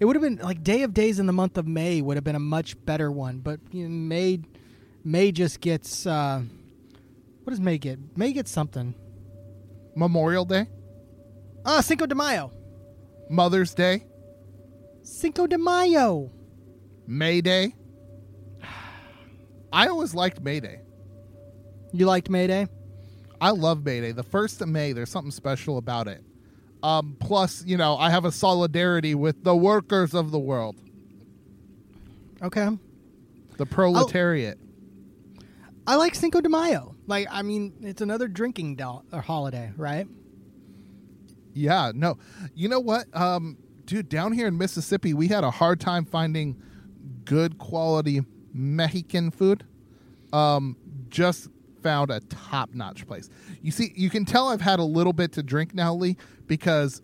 [0.00, 2.24] It would have been like day of days in the month of May would have
[2.24, 4.40] been a much better one, but you know, May
[5.04, 6.40] May just gets uh
[7.42, 7.98] what does May get?
[8.16, 8.94] May gets something.
[9.94, 10.66] Memorial Day,
[11.66, 12.52] Ah, Cinco de Mayo.
[13.28, 14.06] Mother's Day,
[15.02, 16.30] Cinco de Mayo.
[17.06, 17.74] May Day.
[19.74, 20.80] I always liked May Day.
[21.92, 22.68] You liked May Day?
[23.40, 24.12] I love May Day.
[24.12, 26.22] The first of May, there's something special about it.
[26.82, 30.76] Um, plus, you know, I have a solidarity with the workers of the world,
[32.42, 32.68] Okay.
[33.56, 34.58] the proletariat.
[35.86, 36.94] I like Cinco de Mayo.
[37.06, 40.06] Like, I mean, it's another drinking do- or holiday, right?
[41.52, 42.18] Yeah, no.
[42.54, 43.06] You know what?
[43.16, 46.60] Um, dude, down here in Mississippi, we had a hard time finding
[47.24, 48.22] good quality
[48.54, 49.64] Mexican food.
[50.32, 50.76] Um,
[51.10, 51.48] just
[51.82, 53.28] found a top notch place.
[53.60, 57.02] You see, you can tell I've had a little bit to drink now, Lee, because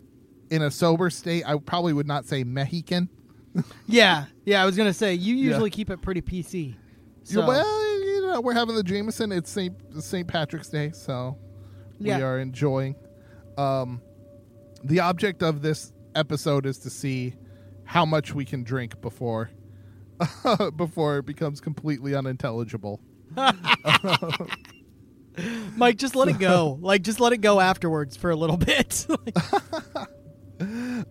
[0.51, 3.09] in a sober state, I probably would not say Mexican.
[3.87, 4.63] Yeah, yeah.
[4.63, 5.49] I was gonna say you Yeah.
[5.51, 6.69] usually keep it pretty PC.
[6.69, 6.75] Yeah,
[7.25, 9.33] So, well, you know, we're having the Jameson.
[9.33, 11.37] It's Saint Saint Patrick's Day, so
[11.99, 12.95] we are enjoying.
[13.59, 14.01] Um,
[14.85, 17.35] the object of this episode is to see
[17.85, 19.51] how much we can drink before
[20.77, 23.01] before it becomes completely unintelligible.
[25.77, 26.79] Mike, just let it go.
[26.83, 29.07] Like, just let it go afterwards for a little bit.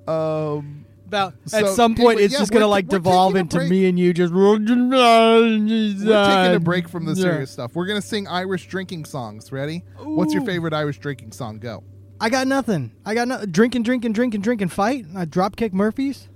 [0.08, 3.69] Um, About So, at some point, anyway, it's yeah, just gonna like devolve into break.
[3.69, 4.32] me and you just.
[4.34, 7.76] We're taking a break from the serious stuff.
[7.76, 9.52] We're gonna sing Irish drinking songs.
[9.52, 9.84] Ready?
[9.98, 11.60] What's your favorite Irish drinking song?
[11.60, 11.84] Go.
[12.22, 12.91] I got nothing.
[13.06, 15.06] I got no drinking, drinking, drinking, drinking, fight.
[15.15, 16.28] I drop kick Murphy's.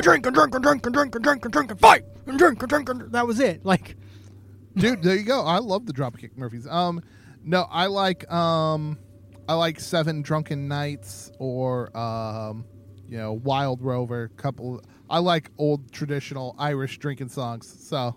[0.00, 2.04] Drink and drink and drink and drink and drink and drink and fight!
[2.26, 3.64] And drink and drink and that was it.
[3.64, 3.96] Like,
[4.76, 5.44] dude there you go.
[5.44, 6.66] I love the dropkick murphys.
[6.66, 7.02] Um
[7.46, 8.98] no i like um
[9.48, 12.64] i like seven drunken nights or um
[13.08, 18.14] you know wild rover couple i like old traditional irish drinking songs so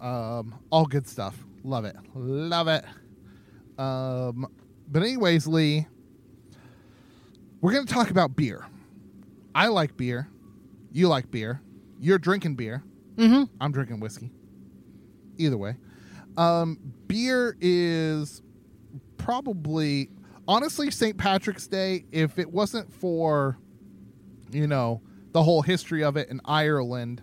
[0.00, 1.36] um all good stuff.
[1.62, 1.94] Love it.
[2.14, 2.84] Love it.
[3.78, 4.46] Um
[4.88, 5.86] but anyways lee
[7.60, 8.64] we're gonna talk about beer
[9.54, 10.28] i like beer
[10.92, 11.60] you like beer
[11.98, 12.82] you're drinking beer
[13.16, 13.44] mm-hmm.
[13.60, 14.30] i'm drinking whiskey
[15.40, 15.76] either way.
[16.36, 18.42] Um, beer is
[19.16, 20.10] probably
[20.46, 21.16] honestly St.
[21.16, 22.04] Patrick's Day.
[22.12, 23.58] If it wasn't for
[24.50, 25.00] you know
[25.32, 27.22] the whole history of it in Ireland,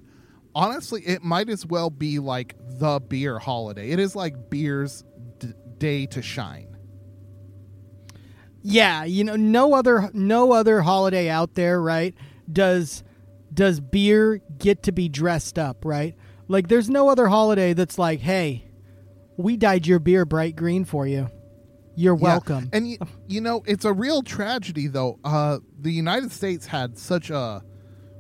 [0.56, 3.92] honestly, it might as well be like the beer holiday.
[3.92, 5.04] It is like beer's
[5.40, 6.66] d- day to shine.
[8.69, 12.13] Yeah, you know, no other no other holiday out there, right?
[12.51, 13.03] Does
[13.53, 16.15] does beer get to be dressed up, right?
[16.49, 18.67] Like, there's no other holiday that's like, hey,
[19.38, 21.30] we dyed your beer bright green for you.
[21.95, 22.21] You're Yeah.
[22.23, 22.69] welcome.
[22.73, 25.17] And you, you know, it's a real tragedy though.
[25.23, 27.63] Uh, the United States had such a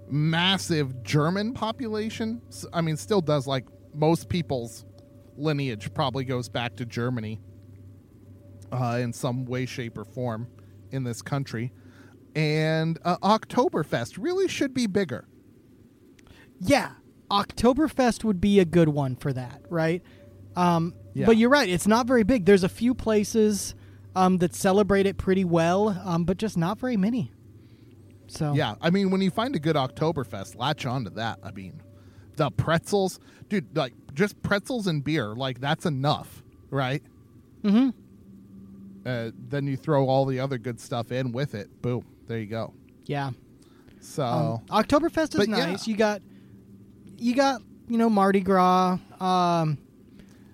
[0.09, 2.41] massive German population.
[2.73, 4.85] I mean, still does like most people's
[5.35, 7.39] lineage probably goes back to Germany
[8.71, 10.47] uh, in some way, shape, or form
[10.91, 11.71] in this country.
[12.35, 15.27] And uh, Oktoberfest really should be bigger.
[16.59, 16.91] Yeah,
[17.29, 20.01] Oktoberfest would be a good one for that, right?
[20.55, 21.25] Um, Yeah.
[21.25, 22.45] But you're right; it's not very big.
[22.45, 23.75] There's a few places
[24.15, 27.31] um, that celebrate it pretty well, um, but just not very many.
[28.27, 31.39] So Yeah, I mean, when you find a good Oktoberfest, latch on to that.
[31.43, 31.81] I mean,
[32.35, 37.03] the pretzels, dude, like just pretzels and beer, like that's enough, right?
[37.63, 37.89] hmm
[39.07, 41.81] Uh, then you throw all the other good stuff in with it.
[41.81, 42.73] Boom, there you go.
[43.05, 43.31] yeah.
[44.01, 45.65] So Um, Oktoberfest is But yeah.
[45.71, 45.87] nice.
[45.87, 46.21] You got,
[47.17, 48.99] you got, you know, Mardi Gras.
[49.19, 49.77] Um,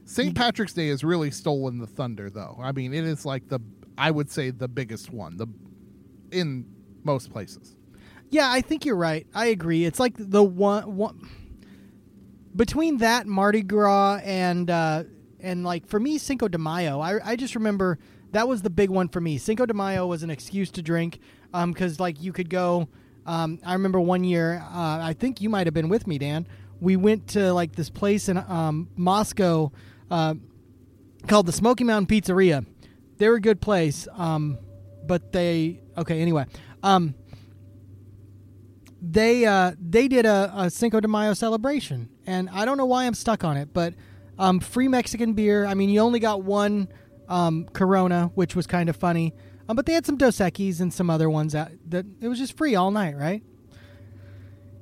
[0.05, 0.33] St.
[0.35, 2.57] Patrick's Day has really stolen the thunder, though.
[2.61, 3.59] I mean, it is like the,
[3.97, 5.47] I would say, the biggest one, the
[6.31, 6.65] in
[7.03, 7.75] most places.
[8.29, 9.27] yeah, I think you're right.
[9.35, 9.83] I agree.
[9.85, 11.29] It's like the one, one
[12.55, 15.03] between that Mardi Gras and uh,
[15.39, 16.99] and like for me Cinco de Mayo.
[16.99, 17.99] I I just remember
[18.33, 19.37] that was the big one for me.
[19.37, 21.19] Cinco de Mayo was an excuse to drink
[21.51, 22.89] because like you could go.
[23.25, 24.61] Um, I remember one year.
[24.69, 26.47] Uh, I think you might have been with me, Dan.
[26.81, 29.71] We went to like this place in um, Moscow
[30.11, 30.33] uh,
[31.27, 32.65] called the Smoky Mountain Pizzeria.
[33.17, 34.57] They're a good place, um,
[35.05, 36.19] but they okay.
[36.19, 36.45] Anyway,
[36.81, 37.13] um,
[39.01, 43.05] they uh, they did a, a Cinco de Mayo celebration, and I don't know why
[43.05, 43.93] I'm stuck on it, but
[44.39, 45.65] um, free Mexican beer.
[45.65, 46.89] I mean, you only got one
[47.29, 49.33] um, Corona, which was kind of funny,
[49.69, 52.37] um, but they had some Dos Equis and some other ones out that it was
[52.39, 53.43] just free all night, right?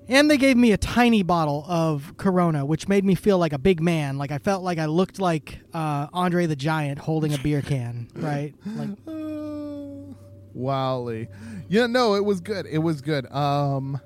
[0.08, 3.58] And they gave me a tiny bottle of Corona, which made me feel like a
[3.60, 4.17] big man.
[4.17, 8.10] Like I felt like I looked like uh, Andre the Giant holding a beer can,
[8.15, 8.54] right?
[8.65, 10.13] Like Uh,
[10.54, 11.30] Wally.
[11.69, 12.65] Yeah, no, it was good.
[12.65, 13.32] It was good.
[13.32, 14.01] Um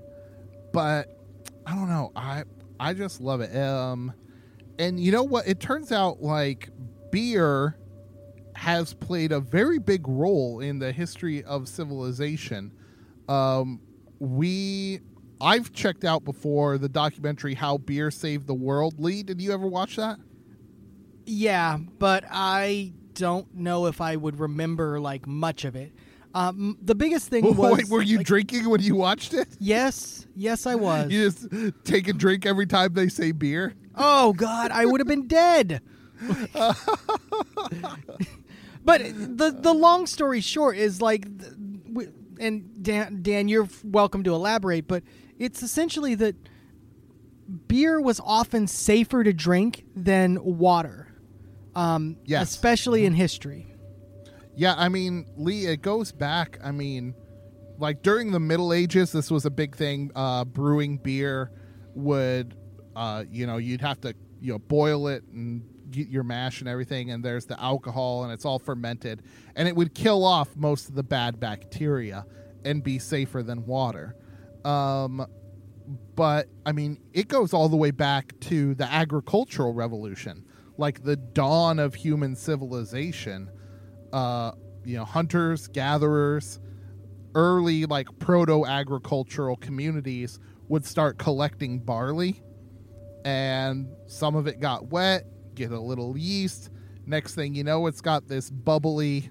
[0.71, 1.17] but
[1.65, 2.11] I don't know.
[2.15, 2.43] I
[2.79, 3.55] I just love it.
[3.55, 4.13] Um
[4.77, 5.47] and you know what?
[5.47, 6.69] It turns out like
[7.09, 7.77] beer
[8.55, 12.71] has played a very big role in the history of civilization.
[13.27, 13.79] Um
[14.19, 14.99] we
[15.41, 18.99] I've checked out before the documentary How Beer Saved the World.
[18.99, 20.17] Lee, did you ever watch that?
[21.25, 25.91] Yeah, but I don't know if I would remember like much of it.
[26.33, 29.47] Um, the biggest thing was Wait, were you like, drinking when you watched it?
[29.59, 31.11] Yes, yes, I was.
[31.11, 31.47] You just
[31.83, 33.73] take a drink every time they say beer.
[33.95, 35.81] oh God, I would have been dead.
[38.85, 41.25] but the the long story short is like,
[42.39, 45.03] and Dan, Dan, you're welcome to elaborate, but
[45.37, 46.35] it's essentially that
[47.67, 51.07] beer was often safer to drink than water,
[51.75, 52.49] um, Yes.
[52.51, 53.67] especially in history.
[54.55, 56.57] Yeah, I mean, Lee, it goes back.
[56.63, 57.13] I mean,
[57.77, 60.11] like during the Middle Ages, this was a big thing.
[60.15, 61.51] Uh, brewing beer
[61.93, 62.55] would,
[62.95, 67.11] uh, you know, you'd have to, you know, boil it and your mash and everything,
[67.11, 69.21] and there's the alcohol, and it's all fermented,
[69.55, 72.25] and it would kill off most of the bad bacteria
[72.63, 74.15] and be safer than water.
[74.63, 75.25] Um,
[76.15, 80.45] but I mean, it goes all the way back to the agricultural revolution,
[80.77, 83.49] like the dawn of human civilization.
[84.11, 84.51] Uh,
[84.83, 86.59] you know, hunters, gatherers,
[87.33, 92.41] early like proto agricultural communities would start collecting barley,
[93.23, 96.69] and some of it got wet, get a little yeast.
[97.05, 99.29] Next thing you know, it's got this bubbly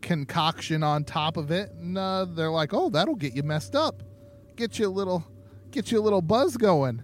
[0.00, 4.02] concoction on top of it, and uh, they're like, "Oh, that'll get you messed up,
[4.56, 5.26] get you a little,
[5.70, 7.02] get you a little buzz going,"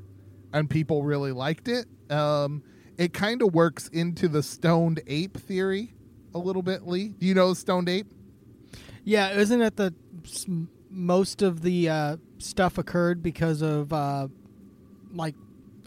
[0.53, 1.87] and people really liked it.
[2.11, 2.63] Um,
[2.97, 5.95] it kind of works into the stoned ape theory
[6.35, 6.87] a little bit.
[6.87, 8.13] Lee, do you know the stoned ape?
[9.05, 9.95] Yeah, isn't it the
[10.91, 14.29] most of the uh, stuff occurred because of uh,
[15.13, 15.35] like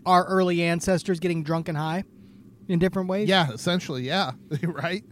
[0.06, 2.04] our early ancestors getting drunk and high
[2.68, 3.30] in different ways?
[3.30, 4.32] Yeah, essentially, yeah,
[4.64, 5.04] right.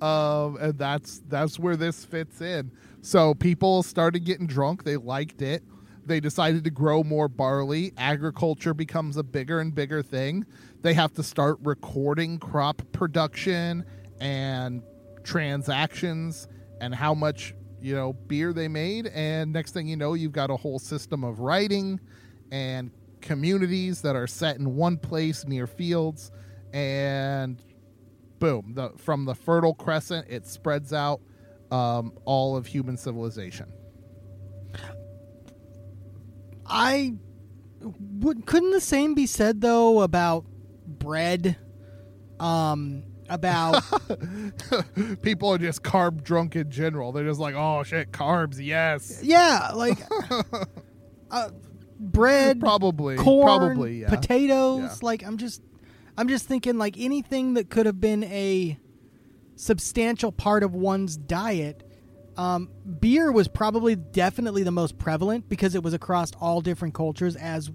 [0.00, 2.70] Um, and that's that's where this fits in.
[3.02, 4.84] So people started getting drunk.
[4.84, 5.62] They liked it.
[6.06, 7.92] They decided to grow more barley.
[7.96, 10.44] Agriculture becomes a bigger and bigger thing.
[10.82, 13.84] They have to start recording crop production
[14.20, 14.82] and
[15.22, 16.46] transactions
[16.80, 19.06] and how much you know beer they made.
[19.08, 22.00] And next thing you know, you've got a whole system of writing
[22.50, 22.90] and
[23.22, 26.30] communities that are set in one place near fields
[26.74, 27.62] and
[28.40, 31.20] boom the from the fertile crescent it spreads out
[31.70, 33.72] um, all of human civilization
[36.66, 37.14] I
[37.80, 38.46] would.
[38.46, 40.46] Couldn't the same be said though about
[40.86, 41.56] bread?
[42.40, 43.82] Um, about
[45.22, 49.70] people are just carb drunk in general they're just like oh shit carbs yes yeah,
[49.74, 49.98] like
[51.30, 51.48] uh,
[51.98, 54.80] bread, probably corn, probably yeah potatoes.
[54.80, 54.96] Yeah.
[55.02, 55.62] Like I'm just,
[56.16, 58.78] I'm just thinking like anything that could have been a
[59.56, 61.82] substantial part of one's diet.
[62.36, 67.36] Um, beer was probably definitely the most prevalent because it was across all different cultures
[67.36, 67.70] as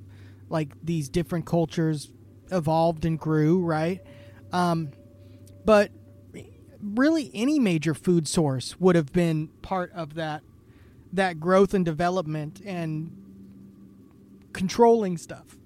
[0.50, 2.12] like these different cultures
[2.52, 4.02] evolved and grew, right?
[4.52, 4.92] Um,
[5.66, 5.92] but
[6.82, 10.44] really any major food source would have been part of that
[11.12, 13.12] that growth and development and
[14.54, 15.58] controlling stuff.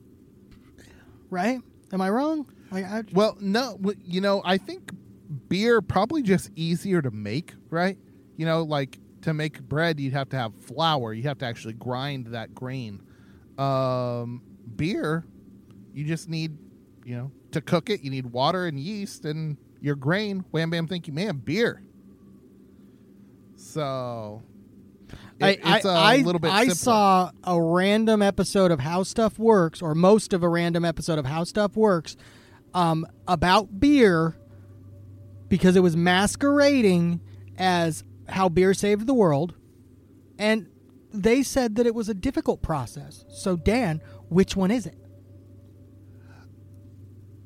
[1.29, 1.59] Right?
[1.91, 2.47] Am I wrong?
[2.73, 4.91] Like I, well no you know i think
[5.49, 7.97] beer probably just easier to make right?
[8.37, 11.13] You know like to make bread you'd have to have flour.
[11.13, 13.01] You have to actually grind that grain.
[13.57, 14.41] Um
[14.75, 15.25] beer
[15.93, 16.57] you just need
[17.05, 20.43] you know to cook it you need water and yeast and your grain.
[20.51, 21.81] Wham bam thank you ma'am beer.
[23.55, 24.41] So
[25.39, 26.75] it- I, it's a I, little bit I simpler.
[26.75, 31.25] saw a random episode of How Stuff Works, or most of a random episode of
[31.25, 32.15] How Stuff Works,
[32.73, 34.37] um, about beer
[35.49, 37.21] because it was masquerading
[37.57, 39.53] as how beer saved the world,
[40.39, 40.67] and
[41.11, 43.23] they said that it was a difficult process.
[43.29, 44.97] So, Dan, which one is it?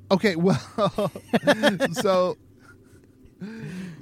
[0.10, 1.12] Okay, well,
[1.92, 2.38] so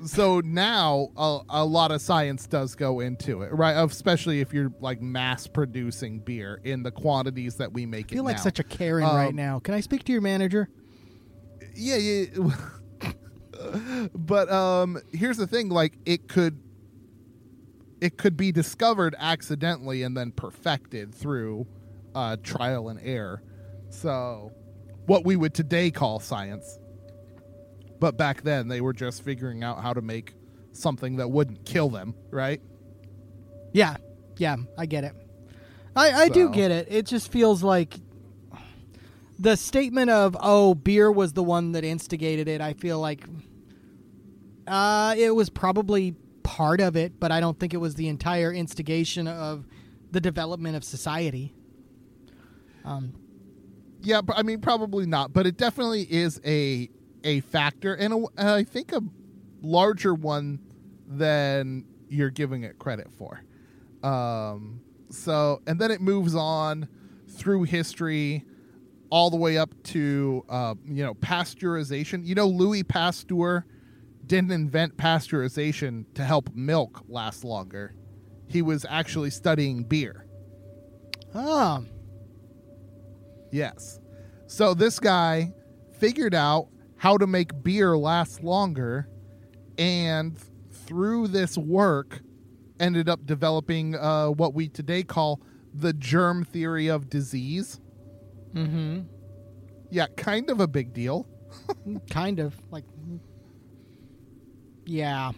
[0.06, 3.74] so now a, a lot of science does go into it, right?
[3.74, 8.24] Especially if you're like mass producing beer in the quantities that we make I feel
[8.24, 8.42] like now.
[8.44, 9.60] such a Karen right Um, now.
[9.60, 10.70] Can I speak to your manager?
[11.76, 12.26] Yeah, yeah.
[14.16, 16.60] but um, here's the thing: like it could
[18.02, 21.66] it could be discovered accidentally and then perfected through
[22.14, 23.42] uh, trial and error.
[23.90, 24.52] So,
[25.06, 26.80] what we would today call science.
[28.00, 30.34] But back then, they were just figuring out how to make
[30.74, 32.62] something that wouldn't kill them, right?
[33.72, 33.98] Yeah,
[34.38, 35.14] yeah, I get it.
[35.96, 36.88] I, I do get it.
[36.90, 37.96] It just feels like
[39.40, 43.26] the statement of "oh, beer was the one that instigated it." I feel like
[44.68, 48.54] uh, it was probably part of it, but I don't think it was the entire
[48.54, 49.66] instigation of
[50.12, 51.54] the development of society.
[52.84, 53.14] Um,
[54.02, 56.90] Yeah, but I mean, probably not, but it definitely is a
[57.24, 59.02] a factor, and I think a
[59.62, 60.60] larger one
[61.08, 63.42] than you're giving it credit for.
[64.04, 66.88] Um, so, and then it moves on
[67.28, 68.46] through history.
[69.16, 72.26] All the way up to uh, you know pasteurization.
[72.26, 73.66] You know, Louis Pasteur
[74.26, 77.96] didn't invent pasteurization to help milk last longer.
[78.50, 80.28] He was actually studying beer.
[81.34, 81.86] Oh,
[83.52, 84.02] Yes.
[84.48, 85.54] So this guy
[85.98, 89.08] figured out how to make beer last longer
[89.78, 90.38] and
[90.72, 92.20] through this work
[92.82, 95.42] ended up developing uh, what we today call
[95.74, 97.80] the germ theory of disease.
[98.56, 99.02] Mm-hmm.
[99.92, 101.28] Yeah, kind of a big deal.
[102.10, 102.84] Kind of like.
[104.86, 105.32] Yeah.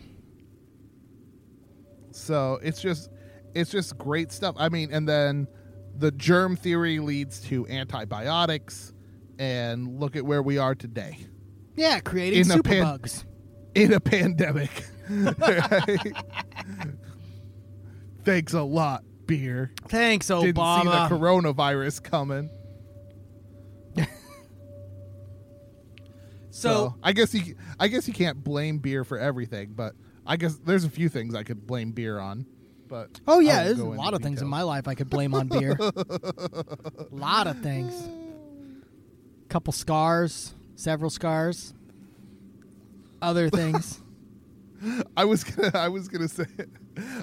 [2.12, 3.10] So it's just
[3.54, 4.56] it's just great stuff.
[4.58, 5.48] I mean, and then
[5.96, 8.94] the germ theory leads to antibiotics
[9.38, 11.18] and look at where we are today.
[11.76, 13.26] Yeah, creating In a pan- superbugs.
[13.76, 14.86] in a pandemic.
[18.24, 19.72] Thanks a lot, beer.
[19.88, 20.42] Thanks, Obama.
[20.42, 22.50] Didn't see the coronavirus coming.
[26.58, 29.94] So, I guess he, I guess you can't blame beer for everything, but
[30.26, 32.46] I guess there's a few things I could blame beer on.
[32.88, 35.48] But oh yeah, there's a lot of things in my life I could blame on
[35.48, 35.76] beer.
[35.80, 37.94] A lot of things.
[39.50, 41.74] Couple scars, several scars.
[43.22, 44.02] Other things.
[45.16, 46.46] I was gonna I was gonna say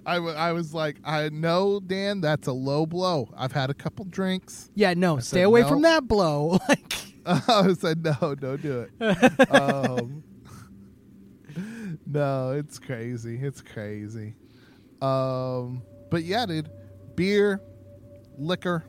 [0.05, 3.29] I, I was like I know Dan that's a low blow.
[3.37, 4.71] I've had a couple drinks.
[4.75, 5.69] Yeah, no, stay said away no.
[5.69, 6.59] from that blow.
[6.69, 9.51] like I said no, don't do it.
[9.51, 10.23] um,
[12.07, 13.39] no, it's crazy.
[13.41, 14.35] It's crazy.
[15.01, 16.71] Um, but yeah, dude,
[17.15, 17.61] beer,
[18.39, 18.85] liquor.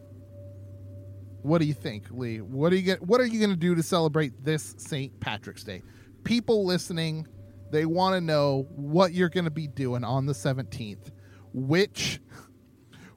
[1.43, 2.41] What do you think, Lee?
[2.41, 3.01] What are you get?
[3.01, 5.17] What are you gonna do to celebrate this St.
[5.19, 5.83] Patrick's Day?
[6.23, 7.27] People listening,
[7.71, 11.11] they want to know what you're gonna be doing on the 17th.
[11.53, 12.19] Which,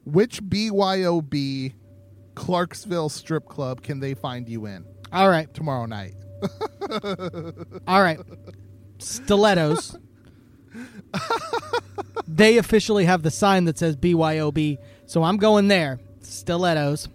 [0.05, 1.73] which BYOB
[2.35, 4.85] Clarksville strip club can they find you in?
[5.11, 5.51] All right.
[5.53, 6.15] tomorrow night.
[7.87, 8.19] All right.
[8.99, 9.97] Stilettos.
[12.27, 15.99] they officially have the sign that says BYOB, so I'm going there.
[16.21, 17.07] Stilettos.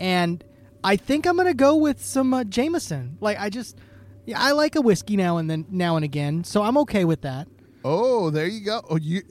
[0.00, 0.42] And
[0.82, 3.16] I think I'm going to go with some uh, Jameson.
[3.20, 3.78] Like I just
[4.26, 7.22] yeah, I like a whiskey now and then now and again, so I'm okay with
[7.22, 7.46] that.
[7.84, 8.82] Oh, there you go.
[8.88, 9.22] Oh, you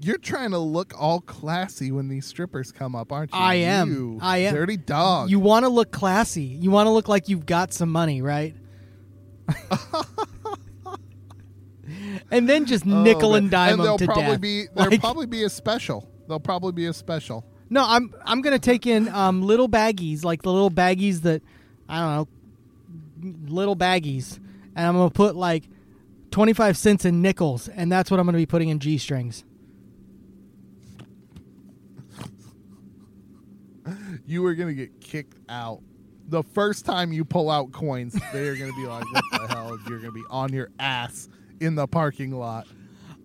[0.00, 3.38] you're trying to look all classy when these strippers come up, aren't you?
[3.38, 3.90] I am.
[3.90, 4.54] You I am.
[4.54, 5.30] Dirty dog.
[5.30, 6.42] You want to look classy.
[6.44, 8.54] You want to look like you've got some money, right?
[12.30, 13.42] and then just Oh, nickel man.
[13.44, 14.40] and dime and them to probably death.
[14.40, 16.08] be there'll Like- probably be a special.
[16.26, 17.44] There'll probably be a special.
[17.70, 21.42] No, I'm I'm gonna take in um, little baggies, like the little baggies that
[21.88, 22.28] I don't
[23.22, 24.38] know, little baggies,
[24.76, 25.64] and I'm gonna put like
[26.30, 29.44] twenty five cents in nickels, and that's what I'm gonna be putting in g strings.
[34.26, 35.80] You are gonna get kicked out.
[36.28, 39.98] The first time you pull out coins, they're gonna be like, "What the hell?" You're
[39.98, 41.28] gonna be on your ass
[41.60, 42.66] in the parking lot.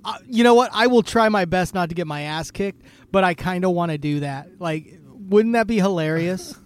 [0.04, 0.72] Uh, you know what?
[0.74, 3.72] I will try my best not to get my ass kicked, but I kind of
[3.72, 4.60] want to do that.
[4.60, 6.56] Like, wouldn't that be hilarious?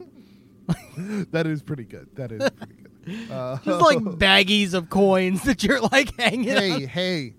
[1.32, 2.08] That is pretty good.
[2.16, 3.32] That is pretty good.
[3.32, 6.46] Uh, Just like baggies of coins that you're like hanging.
[6.46, 6.82] hey, out.
[6.82, 7.34] hey,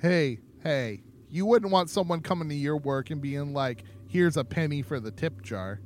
[0.00, 1.02] hey, hey.
[1.30, 5.00] You wouldn't want someone coming to your work and being like, here's a penny for
[5.00, 5.80] the tip jar.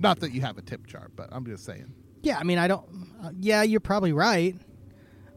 [0.00, 1.92] Not that you have a tip jar, but I'm just saying.
[2.22, 2.84] Yeah, I mean, I don't.
[3.22, 4.56] Uh, yeah, you're probably right.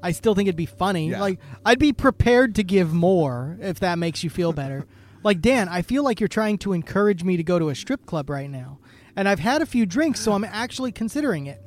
[0.01, 1.11] I still think it'd be funny.
[1.11, 1.22] Yeah.
[1.22, 4.86] Like, I'd be prepared to give more if that makes you feel better.
[5.24, 8.05] like, Dan, I feel like you're trying to encourage me to go to a strip
[8.05, 8.80] club right now.
[9.16, 11.61] And I've had a few drinks, so I'm actually considering it.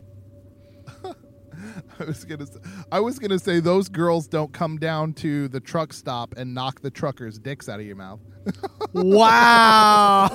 [1.05, 2.59] I was gonna, say,
[2.93, 6.81] I was gonna say those girls don't come down to the truck stop and knock
[6.81, 8.21] the truckers' dicks out of your mouth.
[8.93, 10.29] Wow.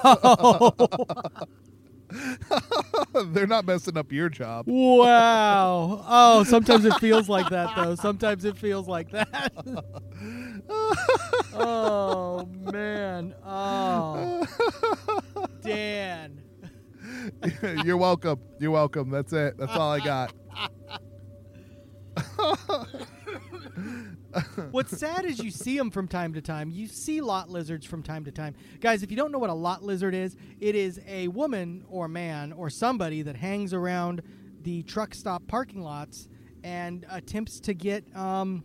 [3.27, 4.65] They're not messing up your job.
[4.67, 6.05] wow.
[6.13, 7.95] Oh, sometimes it feels like that, though.
[7.95, 9.51] Sometimes it feels like that.
[11.53, 13.33] oh, man.
[13.45, 14.45] Oh.
[15.61, 16.41] Dan.
[17.83, 18.39] You're welcome.
[18.59, 19.09] You're welcome.
[19.09, 19.57] That's it.
[19.57, 20.33] That's all I got.
[24.71, 26.69] What's sad is you see them from time to time.
[26.69, 28.55] You see lot lizards from time to time.
[28.79, 32.07] Guys, if you don't know what a lot lizard is, it is a woman or
[32.07, 34.21] man or somebody that hangs around
[34.61, 36.27] the truck stop parking lots
[36.63, 38.63] and attempts to get um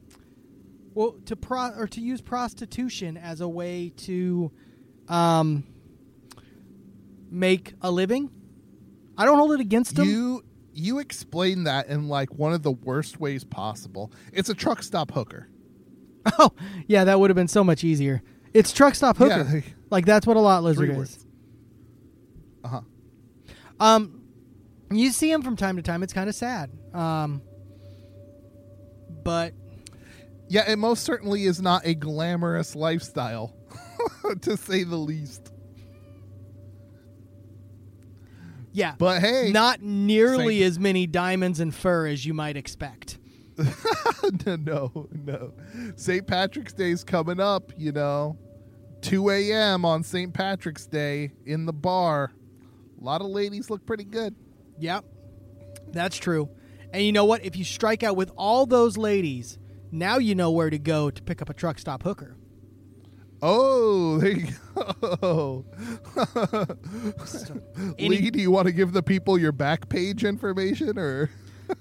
[0.94, 4.52] well to pro or to use prostitution as a way to
[5.08, 5.64] um
[7.30, 8.30] make a living.
[9.18, 10.06] I don't hold it against them.
[10.08, 10.44] You
[10.74, 14.12] you explain that in like one of the worst ways possible.
[14.32, 15.48] It's a truck stop hooker.
[16.38, 16.50] Oh,
[16.86, 18.22] yeah, that would have been so much easier.
[18.52, 19.36] It's truck stop hooker.
[19.36, 21.24] Yeah, they- like that's what a lot lizard is.
[22.64, 22.80] Uh huh.
[23.78, 24.22] Um,
[24.90, 26.02] You see him from time to time.
[26.02, 26.70] It's kind of sad.
[26.94, 27.42] Um,
[29.22, 29.52] but
[30.48, 33.54] Yeah, it most certainly is not a glamorous lifestyle,
[34.42, 35.52] to say the least.
[38.72, 43.18] yeah, But hey, not nearly as many diamonds and fur as you might expect.
[44.46, 45.52] no, no.
[45.96, 46.26] St.
[46.26, 48.36] Patrick's Day's coming up, you know.
[49.02, 49.84] 2 a.m.
[49.84, 50.32] on St.
[50.32, 52.32] Patrick's Day in the bar.
[53.00, 54.34] A lot of ladies look pretty good.
[54.78, 55.04] Yep,
[55.92, 56.48] that's true.
[56.92, 57.44] And you know what?
[57.44, 59.58] If you strike out with all those ladies,
[59.90, 62.36] now you know where to go to pick up a truck stop hooker.
[63.42, 65.64] Oh, there you go.
[67.98, 71.30] Lee, do you want to give the people your Backpage information or?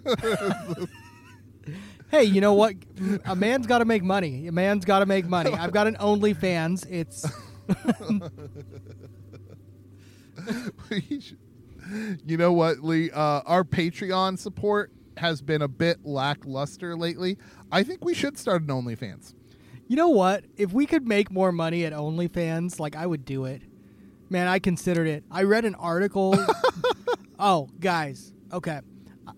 [2.10, 2.76] Hey, you know what?
[3.26, 4.47] A man's got to make money.
[4.47, 5.51] A man's got to make money.
[5.51, 6.86] I've got an OnlyFans.
[6.89, 7.26] It's
[12.26, 13.12] you know what, Lee?
[13.12, 17.38] Uh, our Patreon support has been a bit lackluster lately.
[17.72, 19.34] I think we should start an OnlyFans.
[19.88, 20.45] You know what?
[20.58, 23.62] If we could make more money at OnlyFans, like I would do it.
[24.30, 25.24] Man, I considered it.
[25.30, 26.36] I read an article.
[27.39, 28.34] oh, guys.
[28.51, 28.80] Okay.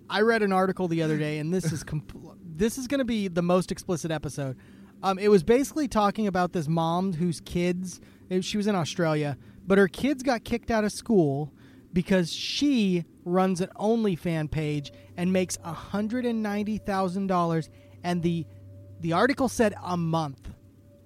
[0.09, 3.05] I read an article the other day and this is compl- this is going to
[3.05, 4.57] be the most explicit episode.
[5.03, 8.01] Um, it was basically talking about this mom whose kids
[8.41, 11.53] she was in Australia, but her kids got kicked out of school
[11.93, 16.43] because she runs an OnlyFan page and makes hundred and
[18.23, 18.45] the
[18.99, 20.49] the article said a month,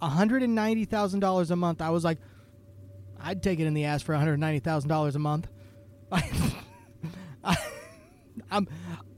[0.02, 1.82] hundred and ninety thousand dollars a month.
[1.82, 2.20] I was like,
[3.20, 5.48] I'd take it in the ass for one hundred ninety thousand dollars a month.
[8.52, 8.68] I'm,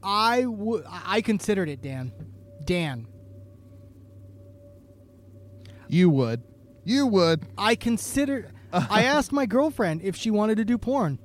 [0.03, 2.11] I w- I considered it, Dan.
[2.63, 3.07] Dan,
[5.87, 6.41] You would.
[6.85, 7.43] You would.
[7.57, 8.51] I considered.
[8.71, 11.19] I asked my girlfriend if she wanted to do porn.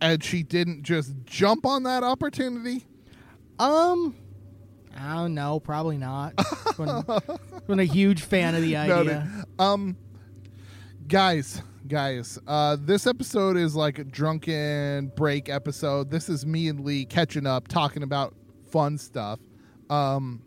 [0.00, 2.86] And she didn't just jump on that opportunity.
[3.58, 4.14] Um,
[4.96, 5.58] I don't know.
[5.58, 6.34] Probably not.
[6.78, 9.28] wasn't, wasn't a huge fan of the idea.
[9.58, 9.64] no.
[9.64, 9.96] Um,
[11.08, 16.10] guys, guys, uh, this episode is like a drunken break episode.
[16.10, 18.34] This is me and Lee catching up, talking about
[18.70, 19.40] fun stuff.
[19.88, 20.42] Um,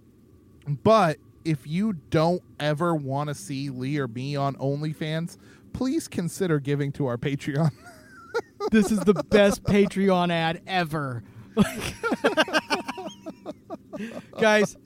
[0.67, 5.37] but if you don't ever want to see Lee or me on OnlyFans,
[5.73, 7.71] please consider giving to our Patreon.
[8.71, 11.23] this is the best Patreon ad ever.
[14.39, 14.77] Guys,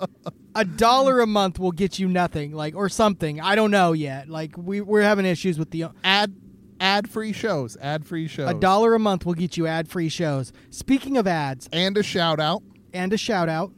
[0.56, 3.42] a dollar a month will get you nothing, like or something.
[3.42, 4.30] I don't know yet.
[4.30, 6.34] Like we we're having issues with the ad
[6.80, 10.10] ad free shows, ad free shows, a dollar a month will get you ad free
[10.10, 10.52] shows.
[10.70, 12.64] Speaking of ads and a shout out.
[12.94, 13.72] and a shout out.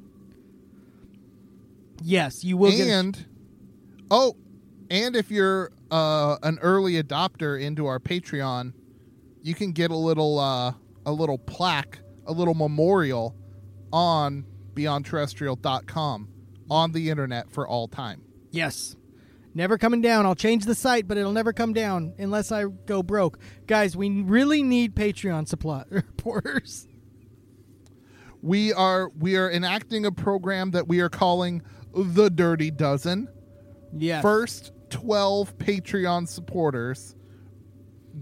[2.04, 3.26] Yes, you will and
[4.12, 4.36] oh,
[4.90, 8.74] and if you're uh, an early adopter into our Patreon,
[9.42, 10.74] you can get a little uh,
[11.06, 13.36] a little plaque, a little memorial
[13.92, 16.30] on beyondterrestrial.com
[16.70, 18.22] on the internet for all time.
[18.52, 18.96] yes,
[19.58, 20.26] never coming down.
[20.26, 23.40] I'll change the site, but it'll never come down unless I go broke.
[23.66, 26.88] Guys, we really need Patreon supply reporters.
[28.42, 33.28] We are we are enacting a program that we are calling the Dirty Dozen.
[33.98, 34.22] Yes.
[34.22, 37.16] First 12 Patreon supporters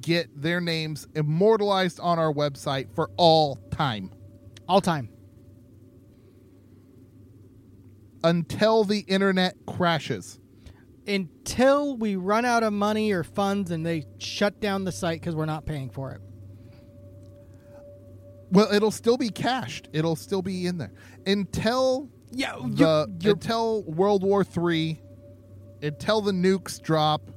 [0.01, 4.11] get their names immortalized on our website for all time.
[4.67, 5.09] all time.
[8.23, 10.39] until the internet crashes.
[11.07, 15.35] Until we run out of money or funds and they shut down the site because
[15.35, 16.21] we're not paying for it.
[18.51, 19.89] Well, it'll still be cached.
[19.93, 20.93] It'll still be in there
[21.25, 25.01] until Yeah, the until World War Three,
[25.81, 27.31] until the nukes drop.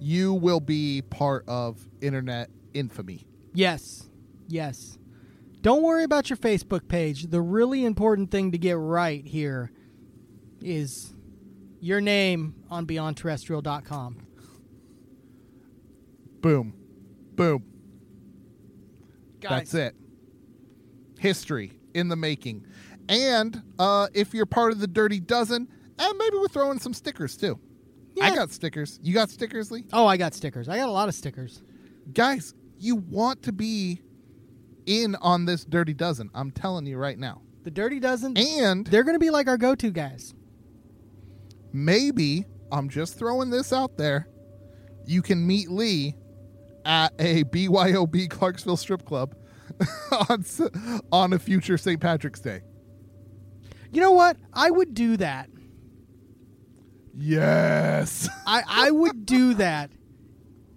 [0.00, 3.26] You will be part of internet infamy.
[3.52, 4.08] yes,
[4.46, 4.96] yes.
[5.60, 7.30] Don't worry about your Facebook page.
[7.30, 9.72] The really important thing to get right here
[10.60, 11.12] is
[11.80, 14.18] your name on beyondterrestrial.com.
[16.40, 16.74] Boom,
[17.34, 17.64] boom.
[19.40, 19.94] Guys, That's it.
[21.18, 22.66] History in the making.
[23.08, 25.68] And uh, if you're part of the Dirty Dozen,
[25.98, 27.58] and maybe we're throwing some stickers too.
[28.20, 28.98] I got stickers.
[29.02, 29.84] You got stickers, Lee?
[29.92, 30.68] Oh, I got stickers.
[30.68, 31.62] I got a lot of stickers.
[32.12, 34.00] guys, you want to be
[34.86, 36.30] in on this dirty dozen.
[36.34, 37.42] I'm telling you right now.
[37.64, 40.34] The Dirty Dozen, And they're going to be like our go to guys.
[41.72, 44.28] Maybe I'm just throwing this out there.
[45.06, 46.14] You can meet Lee
[46.84, 49.34] at a BYOB Clarksville strip club
[50.28, 50.44] on
[51.12, 52.00] on a future St.
[52.00, 52.62] Patrick's Day.
[53.90, 54.36] You know what?
[54.52, 55.48] I would do that.
[57.16, 58.28] Yes.
[58.46, 59.90] I, I would do that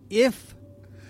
[0.09, 0.55] if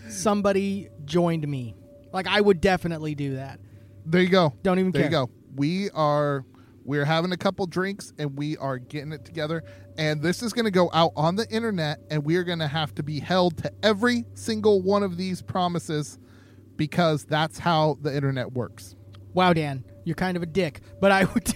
[0.10, 1.76] somebody joined me.
[2.12, 3.60] Like I would definitely do that.
[4.06, 4.54] There you go.
[4.64, 5.10] Don't even there care.
[5.12, 5.32] There you go.
[5.56, 6.44] We are
[6.84, 9.64] we're having a couple drinks and we are getting it together.
[9.98, 12.68] And this is going to go out on the internet, and we are going to
[12.68, 16.18] have to be held to every single one of these promises
[16.78, 18.96] because that's how the internet works.
[19.34, 21.44] Wow, Dan, you're kind of a dick, but I would.
[21.44, 21.54] Do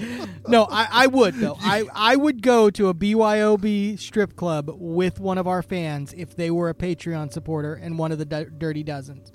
[0.48, 1.56] no, I, I would though.
[1.60, 6.34] I, I would go to a BYOB strip club with one of our fans if
[6.36, 9.32] they were a Patreon supporter and one of the D- Dirty Dozens.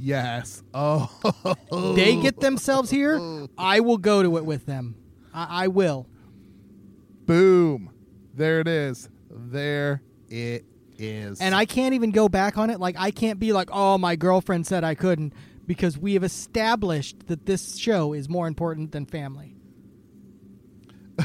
[0.00, 0.62] Yes.
[0.74, 1.94] Oh.
[1.94, 3.20] They get themselves here.
[3.58, 4.94] I will go to it with them.
[5.32, 6.06] I, I will.
[7.26, 7.90] Boom.
[8.34, 9.08] There it is.
[9.30, 10.64] There it
[10.98, 11.40] is.
[11.40, 12.80] And I can't even go back on it.
[12.80, 15.32] Like I can't be like, oh, my girlfriend said I couldn't,
[15.66, 19.54] because we have established that this show is more important than family.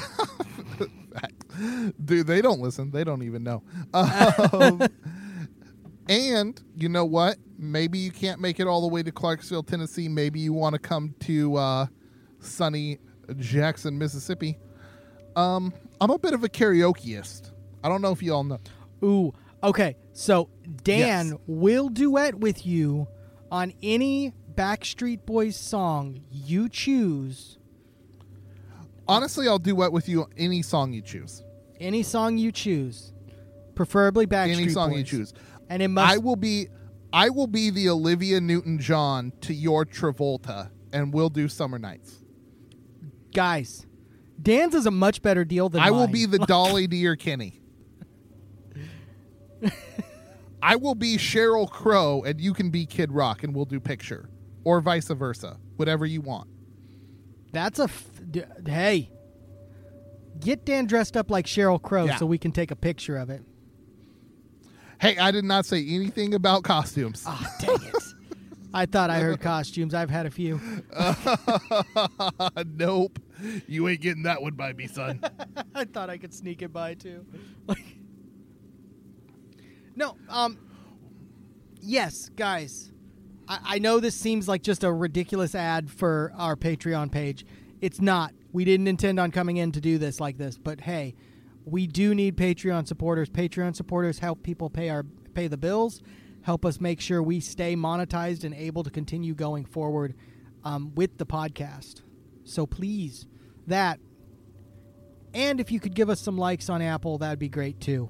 [2.04, 2.92] Dude, they don't listen.
[2.92, 3.64] They don't even know.
[3.94, 4.82] Um,
[6.08, 7.38] and you know what?
[7.58, 10.08] Maybe you can't make it all the way to Clarksville, Tennessee.
[10.10, 11.86] Maybe you want to come to uh,
[12.40, 13.00] sunny
[13.38, 14.58] Jackson, Mississippi.
[15.36, 17.52] Um, I'm a bit of a karaokeist.
[17.84, 18.60] I don't know if you all know.
[19.04, 19.34] Ooh,
[19.64, 19.96] okay.
[20.14, 20.50] So
[20.84, 21.34] Dan Yes.
[21.48, 23.08] will duet with you
[23.52, 27.58] on any Backstreet Boys song you choose.
[29.08, 31.44] Honestly, I'll duet with you any song you choose.
[31.80, 33.14] Any song you choose,
[33.76, 35.00] preferably Backstreet Any song Boys.
[35.00, 35.34] you choose.
[35.70, 36.14] and it must.
[36.14, 36.68] I will be
[37.16, 42.22] I will be the Olivia Newton John to your Travolta and we'll do summer nights.
[43.34, 43.86] guys,
[44.42, 47.62] Dan's is a much better deal than I will be the Dolly to your Kenny.
[50.62, 54.30] I will be Sheryl Crow and you can be Kid Rock and we'll do picture.
[54.64, 55.58] Or vice versa.
[55.78, 56.50] Whatever you want.
[57.54, 59.12] That's a f- d- hey.
[60.40, 62.18] Get Dan dressed up like Sheryl Crow Yeah.
[62.18, 63.42] so we can take a picture of it.
[65.00, 67.24] Hey, I did not say anything about costumes.
[67.26, 67.96] Ah, dang it.
[68.74, 69.94] I thought I heard costumes.
[69.94, 70.60] I've had a few.
[72.66, 73.20] nope.
[73.68, 75.22] You ain't getting that one by me, son.
[75.76, 77.26] I thought I could sneak it by too.
[77.68, 77.98] Like,
[79.96, 80.58] no, um,
[81.80, 82.92] yes, guys.
[83.48, 87.46] I, I know this seems like just a ridiculous ad for our Patreon page.
[87.80, 88.34] It's not.
[88.52, 91.16] We didn't intend on coming in to do this like this, but hey,
[91.66, 93.30] we do need Patreon supporters.
[93.30, 95.04] Patreon supporters help people pay our
[95.34, 96.02] pay the bills,
[96.44, 100.16] help us make sure we stay monetized and able to continue going forward
[100.64, 102.02] um, with the podcast.
[102.44, 103.28] So please,
[103.68, 104.00] that
[105.34, 108.10] and if you could give us some likes on Apple, that'd be great too.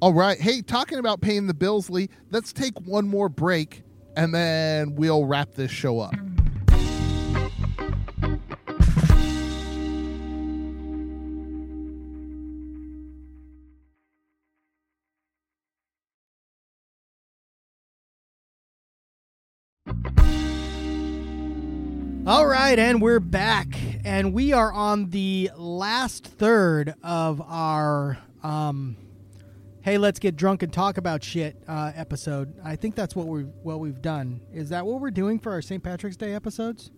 [0.00, 0.40] All right.
[0.40, 3.82] Hey, talking about paying the bills, Lee, let's take one more break
[4.16, 6.14] and then we'll wrap this show up.
[22.26, 28.96] All right, and we're back, and we are on the last third of our um,
[29.82, 32.54] "Hey, let's get drunk and talk about shit" uh, episode.
[32.64, 34.40] I think that's what we have what we've done.
[34.54, 35.82] Is that what we're doing for our St.
[35.82, 36.90] Patrick's Day episodes?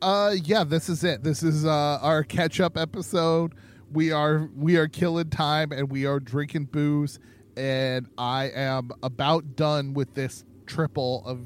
[0.00, 1.24] Uh yeah, this is it.
[1.24, 3.56] This is uh our catch up episode.
[3.92, 7.18] We are we are killing time and we are drinking booze
[7.56, 11.40] and I am about done with this triple of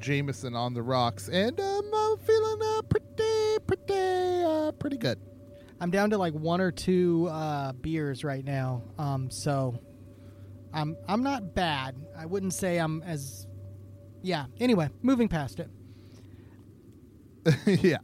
[0.00, 5.18] Jameson on the rocks and um, I'm feeling uh, pretty pretty uh pretty good.
[5.80, 9.78] I'm down to like one or two uh, beers right now, um, so
[10.74, 11.96] I'm I'm not bad.
[12.16, 13.46] I wouldn't say I'm as
[14.22, 14.46] yeah.
[14.58, 15.70] Anyway, moving past it.
[17.82, 17.98] yeah.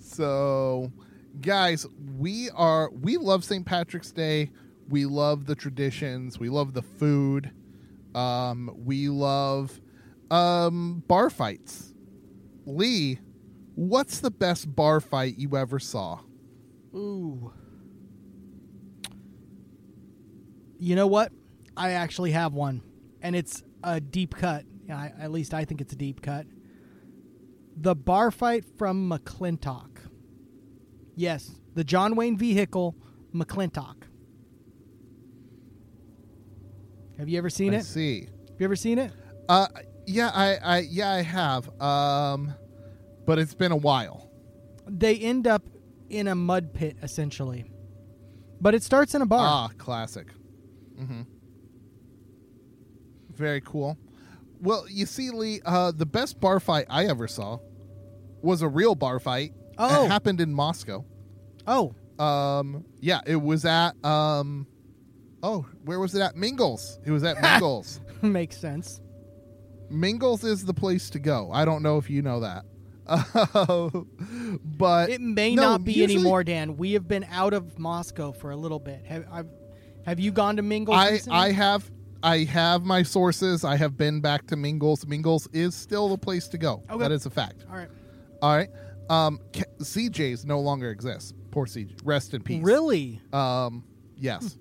[0.00, 0.92] So,
[1.40, 3.66] guys, we are we love St.
[3.66, 4.50] Patrick's Day.
[4.88, 6.38] We love the traditions.
[6.38, 7.50] We love the food.
[8.14, 9.80] Um, we love
[10.30, 11.92] um, bar fights.
[12.66, 13.18] Lee,
[13.74, 16.20] what's the best bar fight you ever saw?
[16.94, 17.52] Ooh.
[20.78, 21.32] You know what?
[21.76, 22.82] I actually have one,
[23.22, 24.64] and it's a deep cut.
[24.90, 26.46] I, at least I think it's a deep cut.
[27.76, 29.88] The bar fight from McLintock.
[31.16, 32.96] Yes, the John Wayne vehicle,
[33.34, 34.02] McLintock.
[37.18, 37.84] Have you ever seen I it?
[37.84, 38.20] see.
[38.22, 39.12] Have you ever seen it?
[39.48, 39.66] Uh,
[40.06, 41.68] yeah, I, I, yeah, I have.
[41.80, 42.54] Um,
[43.26, 44.30] but it's been a while.
[44.88, 45.62] They end up
[46.08, 47.64] in a mud pit, essentially.
[48.60, 49.40] But it starts in a bar.
[49.46, 50.28] Ah, classic.
[51.00, 51.22] Mm-hmm.
[53.34, 53.96] Very cool.
[54.60, 57.58] Well, you see, Lee, uh, the best bar fight I ever saw
[58.42, 59.52] was a real bar fight.
[59.78, 60.04] Oh.
[60.04, 61.04] It happened in Moscow.
[61.66, 64.66] oh, Um, yeah, it was at um,
[65.42, 66.36] oh, where was it at?
[66.36, 66.98] Mingles.
[67.06, 68.00] It was at Mingles.
[68.20, 69.00] Makes sense.
[69.90, 71.50] Mingles is the place to go.
[71.52, 72.64] I don't know if you know that.
[73.06, 73.90] Uh,
[74.64, 76.76] but It may no, not be usually- anymore, Dan.
[76.76, 79.04] We have been out of Moscow for a little bit.
[79.06, 79.48] Have I've,
[80.06, 81.38] have you gone to Mingles I recently?
[81.38, 81.90] I have
[82.22, 83.64] I have my sources.
[83.64, 85.06] I have been back to Mingles.
[85.06, 86.82] Mingles is still the place to go.
[86.90, 86.98] Okay.
[86.98, 87.64] That is a fact.
[87.70, 87.88] All right.
[88.42, 88.68] All right.
[89.08, 89.40] Um,
[89.78, 91.32] CJ's no longer exists.
[91.50, 92.00] Poor CJ.
[92.04, 92.62] Rest in peace.
[92.62, 93.20] Really?
[93.32, 93.84] Um,
[94.16, 94.56] yes.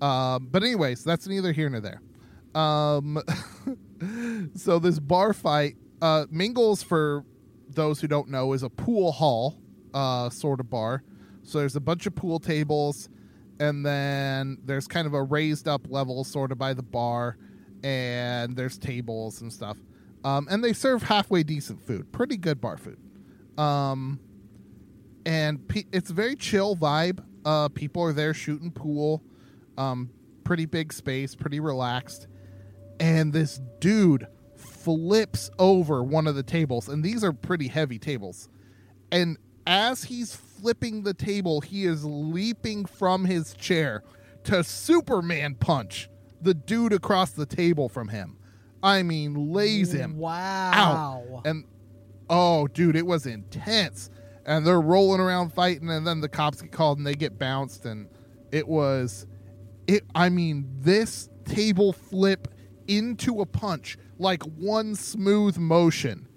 [0.00, 2.00] um, but anyways, that's neither here nor there.
[2.60, 3.22] Um,
[4.54, 7.24] so this bar fight, uh, Mingles for
[7.68, 9.58] those who don't know is a pool hall,
[9.92, 11.02] uh, sort of bar.
[11.42, 13.08] So there's a bunch of pool tables,
[13.60, 17.36] and then there's kind of a raised up level sort of by the bar,
[17.82, 19.78] and there's tables and stuff.
[20.24, 22.98] Um, and they serve halfway decent food, pretty good bar food.
[23.58, 24.20] Um,
[25.26, 27.22] and pe- it's a very chill vibe.
[27.44, 29.22] Uh, people are there shooting pool,
[29.76, 30.10] um,
[30.44, 32.26] pretty big space, pretty relaxed.
[33.00, 34.26] And this dude
[34.56, 38.48] flips over one of the tables, and these are pretty heavy tables.
[39.10, 44.02] And as he's flipping the table, he is leaping from his chair
[44.44, 46.08] to Superman punch
[46.40, 48.36] the dude across the table from him.
[48.82, 51.22] I mean, lays him Wow.
[51.34, 51.46] out.
[51.46, 51.64] And
[52.28, 54.10] oh, dude, it was intense.
[54.44, 57.86] And they're rolling around fighting, and then the cops get called and they get bounced.
[57.86, 58.08] And
[58.52, 59.26] it was,
[59.86, 60.04] it.
[60.14, 62.48] I mean, this table flip
[62.88, 66.28] into a punch like one smooth motion.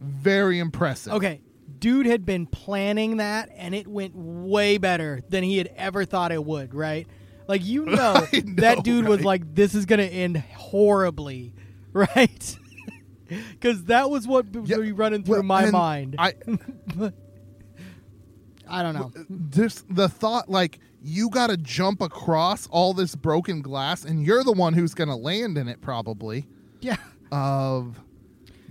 [0.00, 1.12] Very impressive.
[1.14, 1.40] Okay.
[1.78, 6.32] Dude had been planning that, and it went way better than he had ever thought
[6.32, 6.74] it would.
[6.74, 7.06] Right?
[7.46, 8.26] Like you know, know,
[8.56, 11.54] that dude was like, "This is gonna end horribly,"
[11.92, 12.58] right?
[13.28, 16.16] Because that was what was Yeah, running through well, my mind.
[16.18, 16.34] I,
[18.68, 19.12] I don't know.
[19.16, 20.78] Uh, this the thought like
[21.08, 25.08] you got to jump across all this broken glass, and you're the one who's going
[25.08, 26.46] to land in it probably.
[26.80, 26.96] Yeah.
[27.32, 27.98] of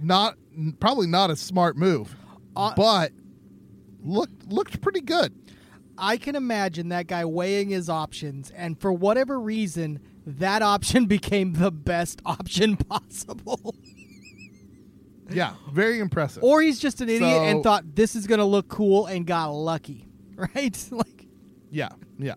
[0.01, 0.35] not
[0.79, 2.15] probably not a smart move,
[2.55, 3.11] Uh, but
[4.03, 5.33] looked looked pretty good.
[5.97, 11.53] I can imagine that guy weighing his options, and for whatever reason, that option became
[11.53, 13.75] the best option possible.
[15.29, 16.41] Yeah, very impressive.
[16.43, 19.47] or he's just an idiot and thought this is going to look cool and got
[19.49, 20.87] lucky, right?
[20.91, 21.25] like,
[21.69, 22.35] yeah, yeah.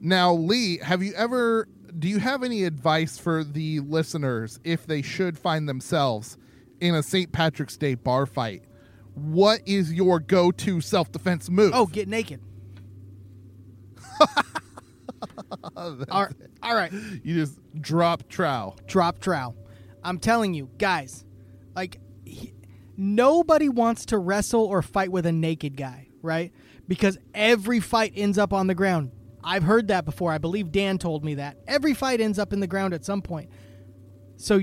[0.00, 1.68] Now, Lee, have you ever?
[1.98, 6.36] Do you have any advice for the listeners if they should find themselves
[6.80, 7.32] in a St.
[7.32, 8.62] Patrick's Day bar fight?
[9.14, 11.72] What is your go-to self-defense move?
[11.74, 12.40] oh, get naked.
[15.76, 18.76] all, right, all right, you just drop trow.
[18.86, 19.56] drop trowel.
[20.04, 21.24] I'm telling you, guys,
[21.74, 22.52] like he,
[22.96, 26.52] nobody wants to wrestle or fight with a naked guy, right?
[26.88, 29.12] Because every fight ends up on the ground.
[29.44, 30.32] I've heard that before.
[30.32, 31.58] I believe Dan told me that.
[31.68, 33.50] Every fight ends up in the ground at some point.
[34.36, 34.60] So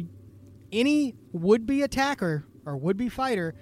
[0.72, 3.54] any would-be attacker or would-be fighter,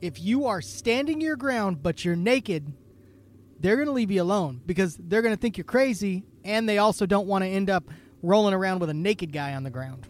[0.00, 2.72] if you are standing your ground but you're naked,
[3.60, 6.78] they're going to leave you alone because they're going to think you're crazy and they
[6.78, 7.84] also don't want to end up
[8.22, 10.06] rolling around with a naked guy on the ground.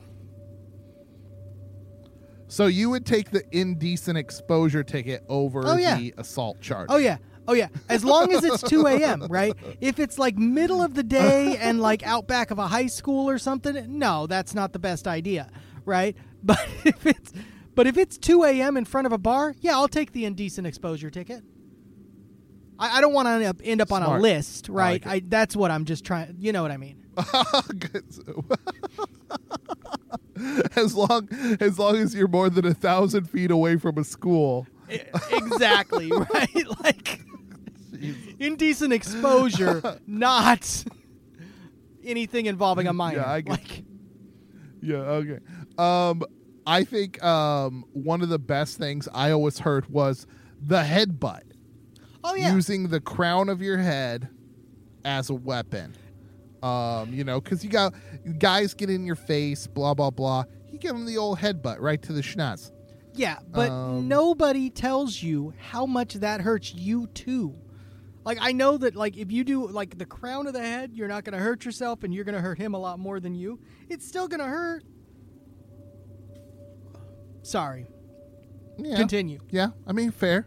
[2.48, 5.96] So you would take the indecent exposure ticket over Oh, yeah.
[5.98, 6.86] the assault charge.
[6.90, 7.18] Oh yeah.
[7.48, 7.68] Oh yeah.
[7.88, 9.54] As long as it's 2 a.m., right?
[9.80, 13.28] If it's like middle of the day and like out back of a high school
[13.28, 15.50] or something, no, that's not the best idea,
[15.84, 16.16] right?
[16.40, 17.32] But if it's
[17.74, 18.76] but if it's 2 a.m.
[18.76, 21.42] in front of a bar, yeah, I'll take the indecent exposure ticket.
[22.78, 25.04] I, I don't want to end up, end up on a list, right?
[25.04, 26.36] like I that's what I'm just trying.
[26.38, 27.04] You know what I mean?
[30.76, 31.28] As long
[31.58, 34.68] as long as you're more than a thousand feet away from a school.
[34.88, 36.80] exactly right.
[36.84, 37.22] Like
[38.38, 40.84] indecent exposure, not
[42.04, 43.18] anything involving a minor.
[43.18, 43.84] Yeah, I get- like,
[44.80, 44.96] Yeah.
[44.96, 45.38] Okay.
[45.76, 46.22] Um,
[46.66, 50.26] I think um one of the best things I always heard was
[50.60, 51.42] the headbutt,
[52.24, 54.28] oh yeah, using the crown of your head
[55.04, 55.94] as a weapon.
[56.62, 57.94] Um, you know, because you got
[58.38, 60.44] guys get in your face, blah blah blah.
[60.70, 62.70] You give them the old headbutt right to the schnaz.
[63.14, 67.54] yeah, but um, nobody tells you how much that hurts you too.
[68.28, 71.08] Like I know that like if you do like the crown of the head, you're
[71.08, 73.34] not going to hurt yourself, and you're going to hurt him a lot more than
[73.34, 73.58] you.
[73.88, 74.84] It's still going to hurt.
[77.40, 77.86] Sorry.
[78.76, 78.96] Yeah.
[78.96, 79.38] Continue.
[79.48, 80.46] Yeah, I mean fair.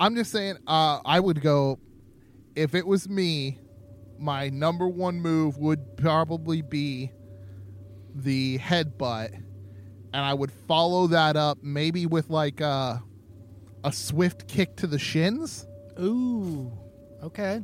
[0.00, 1.78] I'm just saying uh I would go
[2.56, 3.58] if it was me,
[4.18, 7.12] my number one move would probably be
[8.14, 9.44] the headbutt and
[10.24, 13.02] I would follow that up maybe with like a
[13.84, 15.66] a swift kick to the shins.
[16.02, 16.72] Ooh.
[17.22, 17.62] Okay.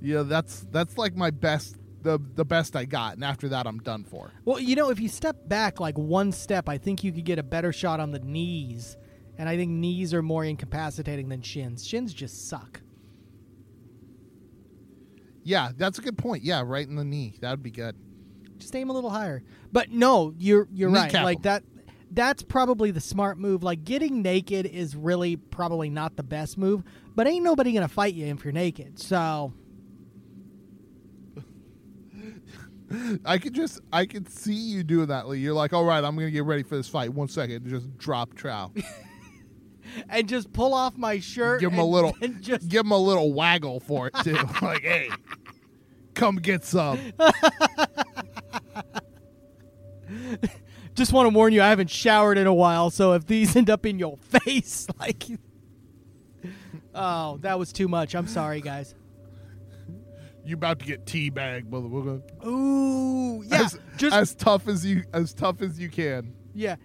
[0.00, 3.78] Yeah, that's that's like my best the the best I got, and after that I'm
[3.78, 4.32] done for.
[4.44, 7.38] Well, you know, if you step back like one step, I think you could get
[7.38, 8.96] a better shot on the knees.
[9.38, 11.86] And I think knees are more incapacitating than shins.
[11.86, 12.82] Shins just suck.
[15.42, 16.44] Yeah, that's a good point.
[16.44, 17.36] Yeah, right in the knee.
[17.40, 17.96] That would be good.
[18.58, 19.42] Just aim a little higher.
[19.72, 21.12] But no, you're you're right.
[21.12, 21.64] Like that
[22.12, 23.62] that's probably the smart move.
[23.62, 26.82] Like getting naked is really probably not the best move,
[27.14, 28.98] but ain't nobody going to fight you if you're naked.
[28.98, 29.52] So,
[33.24, 35.28] I could just I could see you doing that.
[35.28, 35.38] Lee.
[35.38, 37.12] You're like, all right, I'm gonna get ready for this fight.
[37.12, 38.72] One second, just drop trow.
[40.08, 42.98] and just pull off my shirt give him a little and just give him a
[42.98, 44.36] little waggle for it too.
[44.60, 45.08] like, hey,
[46.14, 46.98] come get some.
[50.94, 53.70] Just want to warn you I haven't showered in a while, so if these end
[53.70, 55.24] up in your face like
[56.94, 58.14] Oh, that was too much.
[58.14, 58.94] I'm sorry, guys.
[60.44, 62.22] You about to get teabagged, motherfucker.
[62.46, 63.62] Ooh, yeah.
[63.62, 66.34] As, just as tough as you as tough as you can.
[66.52, 66.76] Yeah.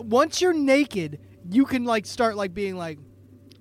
[0.00, 2.98] Once you're naked, you can like start like being like,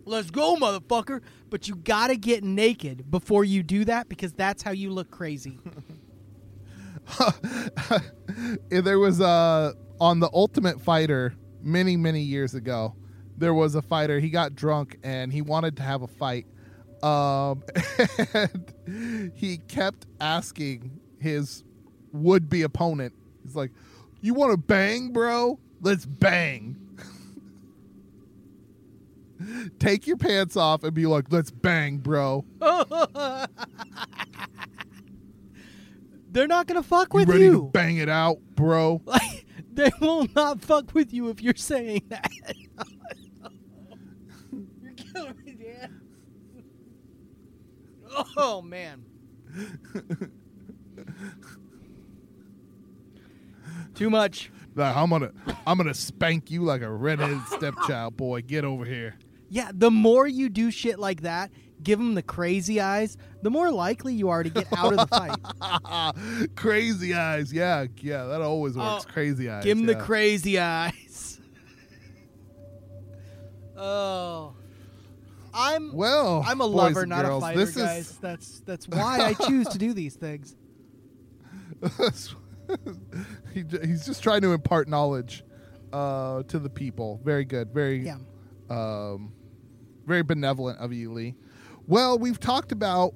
[0.05, 4.71] "Let's go, motherfucker!" But you gotta get naked before you do that because that's how
[4.71, 5.59] you look crazy.
[8.69, 12.95] There was uh on the Ultimate Fighter many many years ago.
[13.37, 14.19] There was a fighter.
[14.19, 16.47] He got drunk and he wanted to have a fight.
[17.01, 17.63] Um,
[18.33, 21.63] and he kept asking his
[22.11, 23.13] would-be opponent.
[23.43, 23.71] He's like,
[24.21, 25.59] "You want to bang, bro?
[25.81, 26.77] Let's bang."
[29.79, 32.43] Take your pants off and be like, "Let's bang, bro."
[36.31, 39.01] They're not gonna fuck with You ready to bang it out, bro?
[39.75, 42.31] Like they will not fuck with you if you're saying that.
[44.81, 46.01] you're killing me, Dan.
[48.37, 49.05] Oh man.
[53.95, 54.51] Too much.
[54.73, 55.31] Like, I'm gonna,
[55.67, 58.41] I'm gonna spank you like a redheaded stepchild, boy.
[58.41, 59.15] Get over here.
[59.49, 61.51] Yeah, the more you do shit like that,
[61.83, 65.07] give them the crazy eyes, the more likely you are to get out of the
[65.07, 66.49] fight.
[66.55, 68.25] crazy eyes, yeah, yeah.
[68.25, 69.05] That always works.
[69.07, 69.63] Oh, crazy eyes.
[69.63, 69.95] Give them yeah.
[69.95, 71.39] the crazy eyes.
[73.77, 74.53] oh.
[75.53, 78.09] I'm Well, I'm a lover, not girls, a fighter, this guys.
[78.11, 80.55] Is, That's that's why I choose to do these things.
[83.53, 85.43] he, he's just trying to impart knowledge
[85.91, 87.19] uh, to the people.
[87.23, 87.73] Very good.
[87.73, 88.17] Very, Yeah.
[88.69, 89.33] um,
[90.05, 91.35] very benevolent of you, Lee.
[91.87, 93.13] Well, we've talked about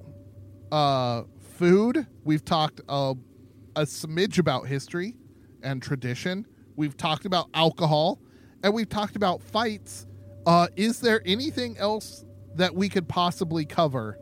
[0.72, 2.06] uh, food.
[2.24, 3.14] We've talked uh,
[3.76, 5.16] a smidge about history
[5.64, 6.46] and tradition.
[6.76, 8.20] We've talked about alcohol,
[8.64, 10.08] and we've talked about fights.
[10.46, 14.18] Uh, is there anything else that we could possibly cover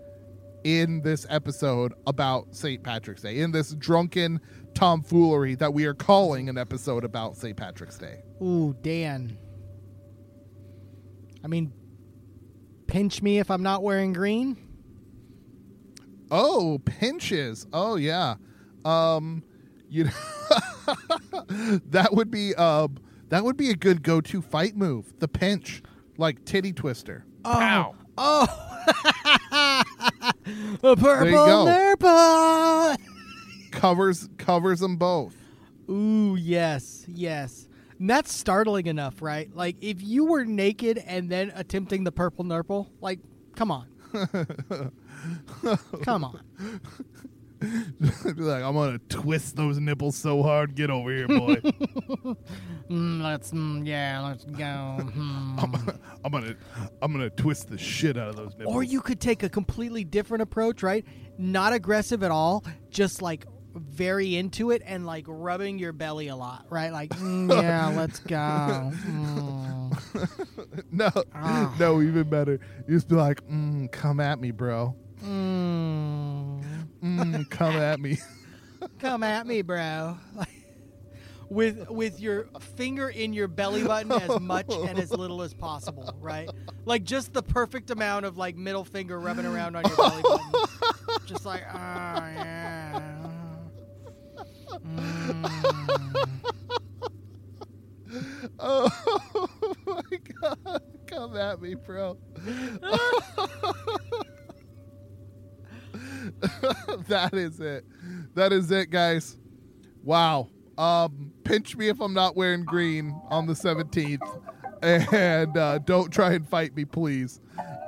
[0.64, 2.84] in this episode about St.
[2.84, 3.40] Patrick's Day?
[3.40, 4.40] In this drunken
[4.74, 7.58] tomfoolery that we are calling an episode about St.
[7.58, 8.22] Patrick's Day?
[8.42, 9.38] Ooh, Dan.
[11.44, 11.74] I mean,
[12.94, 14.56] pinch me if I'm not wearing green.
[16.30, 17.66] Oh, pinches.
[17.74, 18.36] Oh yeah.
[18.86, 19.44] Um
[19.90, 20.12] you know
[21.90, 22.98] That would be um
[23.30, 25.12] that would be a good go-to fight move.
[25.18, 25.82] The pinch.
[26.20, 27.26] Like titty twister.
[27.44, 27.96] Pow.
[28.16, 28.46] Oh,
[30.84, 31.66] a purple go.
[31.66, 32.96] nurple.
[33.72, 35.36] Covers covers them both.
[35.90, 37.68] Ooh, yes, yes.
[38.00, 39.54] And that's startling enough, right?
[39.56, 43.20] Like if you were naked and then attempting the purple nurple, like,
[43.56, 43.88] come on,
[46.04, 46.42] come on.
[47.60, 50.76] Be like, I'm gonna twist those nipples so hard.
[50.76, 51.62] Get over here, boy.
[52.90, 55.00] Mm, let's, mm, yeah, let's go.
[55.14, 55.58] Hmm.
[56.24, 56.56] I'm gonna
[57.02, 58.76] I'm gonna twist the shit out of those nipples.
[58.76, 61.06] Or you could take a completely different approach, right?
[61.38, 63.46] Not aggressive at all, just like
[63.76, 66.92] very into it and like rubbing your belly a lot, right?
[66.92, 68.36] Like, mm, yeah, let's go.
[68.38, 70.84] Mm.
[70.92, 71.76] no, Ah.
[71.80, 72.60] no, even better.
[72.88, 74.96] You just be like, mm, come at me, bro.
[75.24, 76.64] Mm.
[77.04, 78.18] Mm, come at me.
[79.00, 80.18] Come at me, bro.
[80.36, 80.50] Like,
[81.50, 86.14] with with your finger in your belly button as much and as little as possible,
[86.20, 86.50] right?
[86.84, 90.52] Like just the perfect amount of like middle finger rubbing around on your belly button.
[91.26, 93.13] just like, oh yeah.
[94.86, 96.10] Mm.
[98.60, 98.90] Oh
[99.88, 100.02] my
[100.42, 102.18] god, come at me, bro.
[107.08, 107.86] that is it.
[108.36, 109.38] That is it, guys.
[110.04, 110.50] Wow.
[110.78, 114.20] Um, pinch me if I'm not wearing green on the 17th,
[115.14, 117.40] and uh, don't try and fight me, please.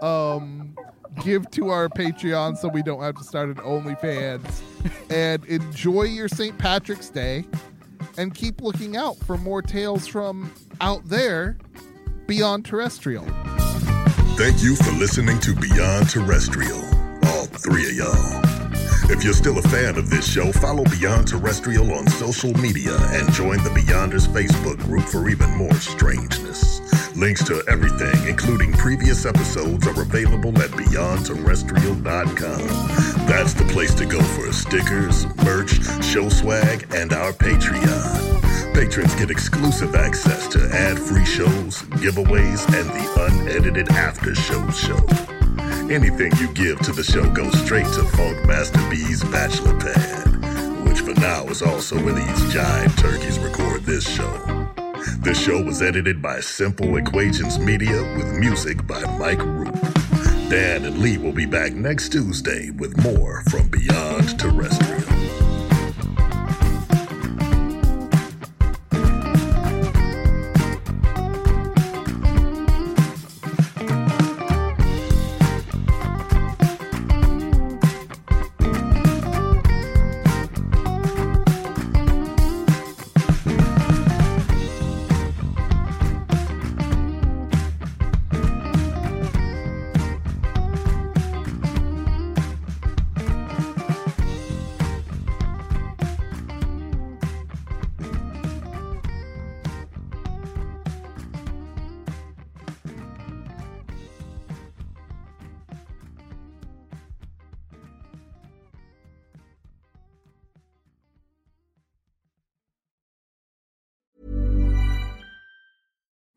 [0.02, 0.76] Um,
[1.24, 4.62] give to our Patreon so we don't have to start an OnlyFans.
[5.10, 6.58] and enjoy your St.
[6.58, 7.46] Patrick's Day.
[8.18, 11.58] And keep looking out for more tales from out there
[12.28, 13.26] beyond terrestrial.
[14.38, 16.80] Thank you for listening to Beyond Terrestrial,
[17.26, 18.42] all three of y'all.
[19.10, 23.32] If you're still a fan of this show, follow Beyond Terrestrial on social media and
[23.34, 26.82] join the Beyonders Facebook group for even more strangeness.
[27.16, 32.68] Links to everything, including previous episodes, are available at beyondterrestrial.com.
[33.26, 38.74] That's the place to go for stickers, merch, show swag, and our Patreon.
[38.74, 45.00] Patrons get exclusive access to ad-free shows, giveaways, and the unedited after show show.
[45.90, 50.28] Anything you give to the show goes straight to Funk Master B's bachelor pad,
[50.86, 54.66] which for now is also where these jive turkeys record this show.
[55.20, 59.74] This show was edited by Simple Equations Media with music by Mike Root.
[60.50, 65.15] Dan and Lee will be back next Tuesday with more from Beyond Terrestrial.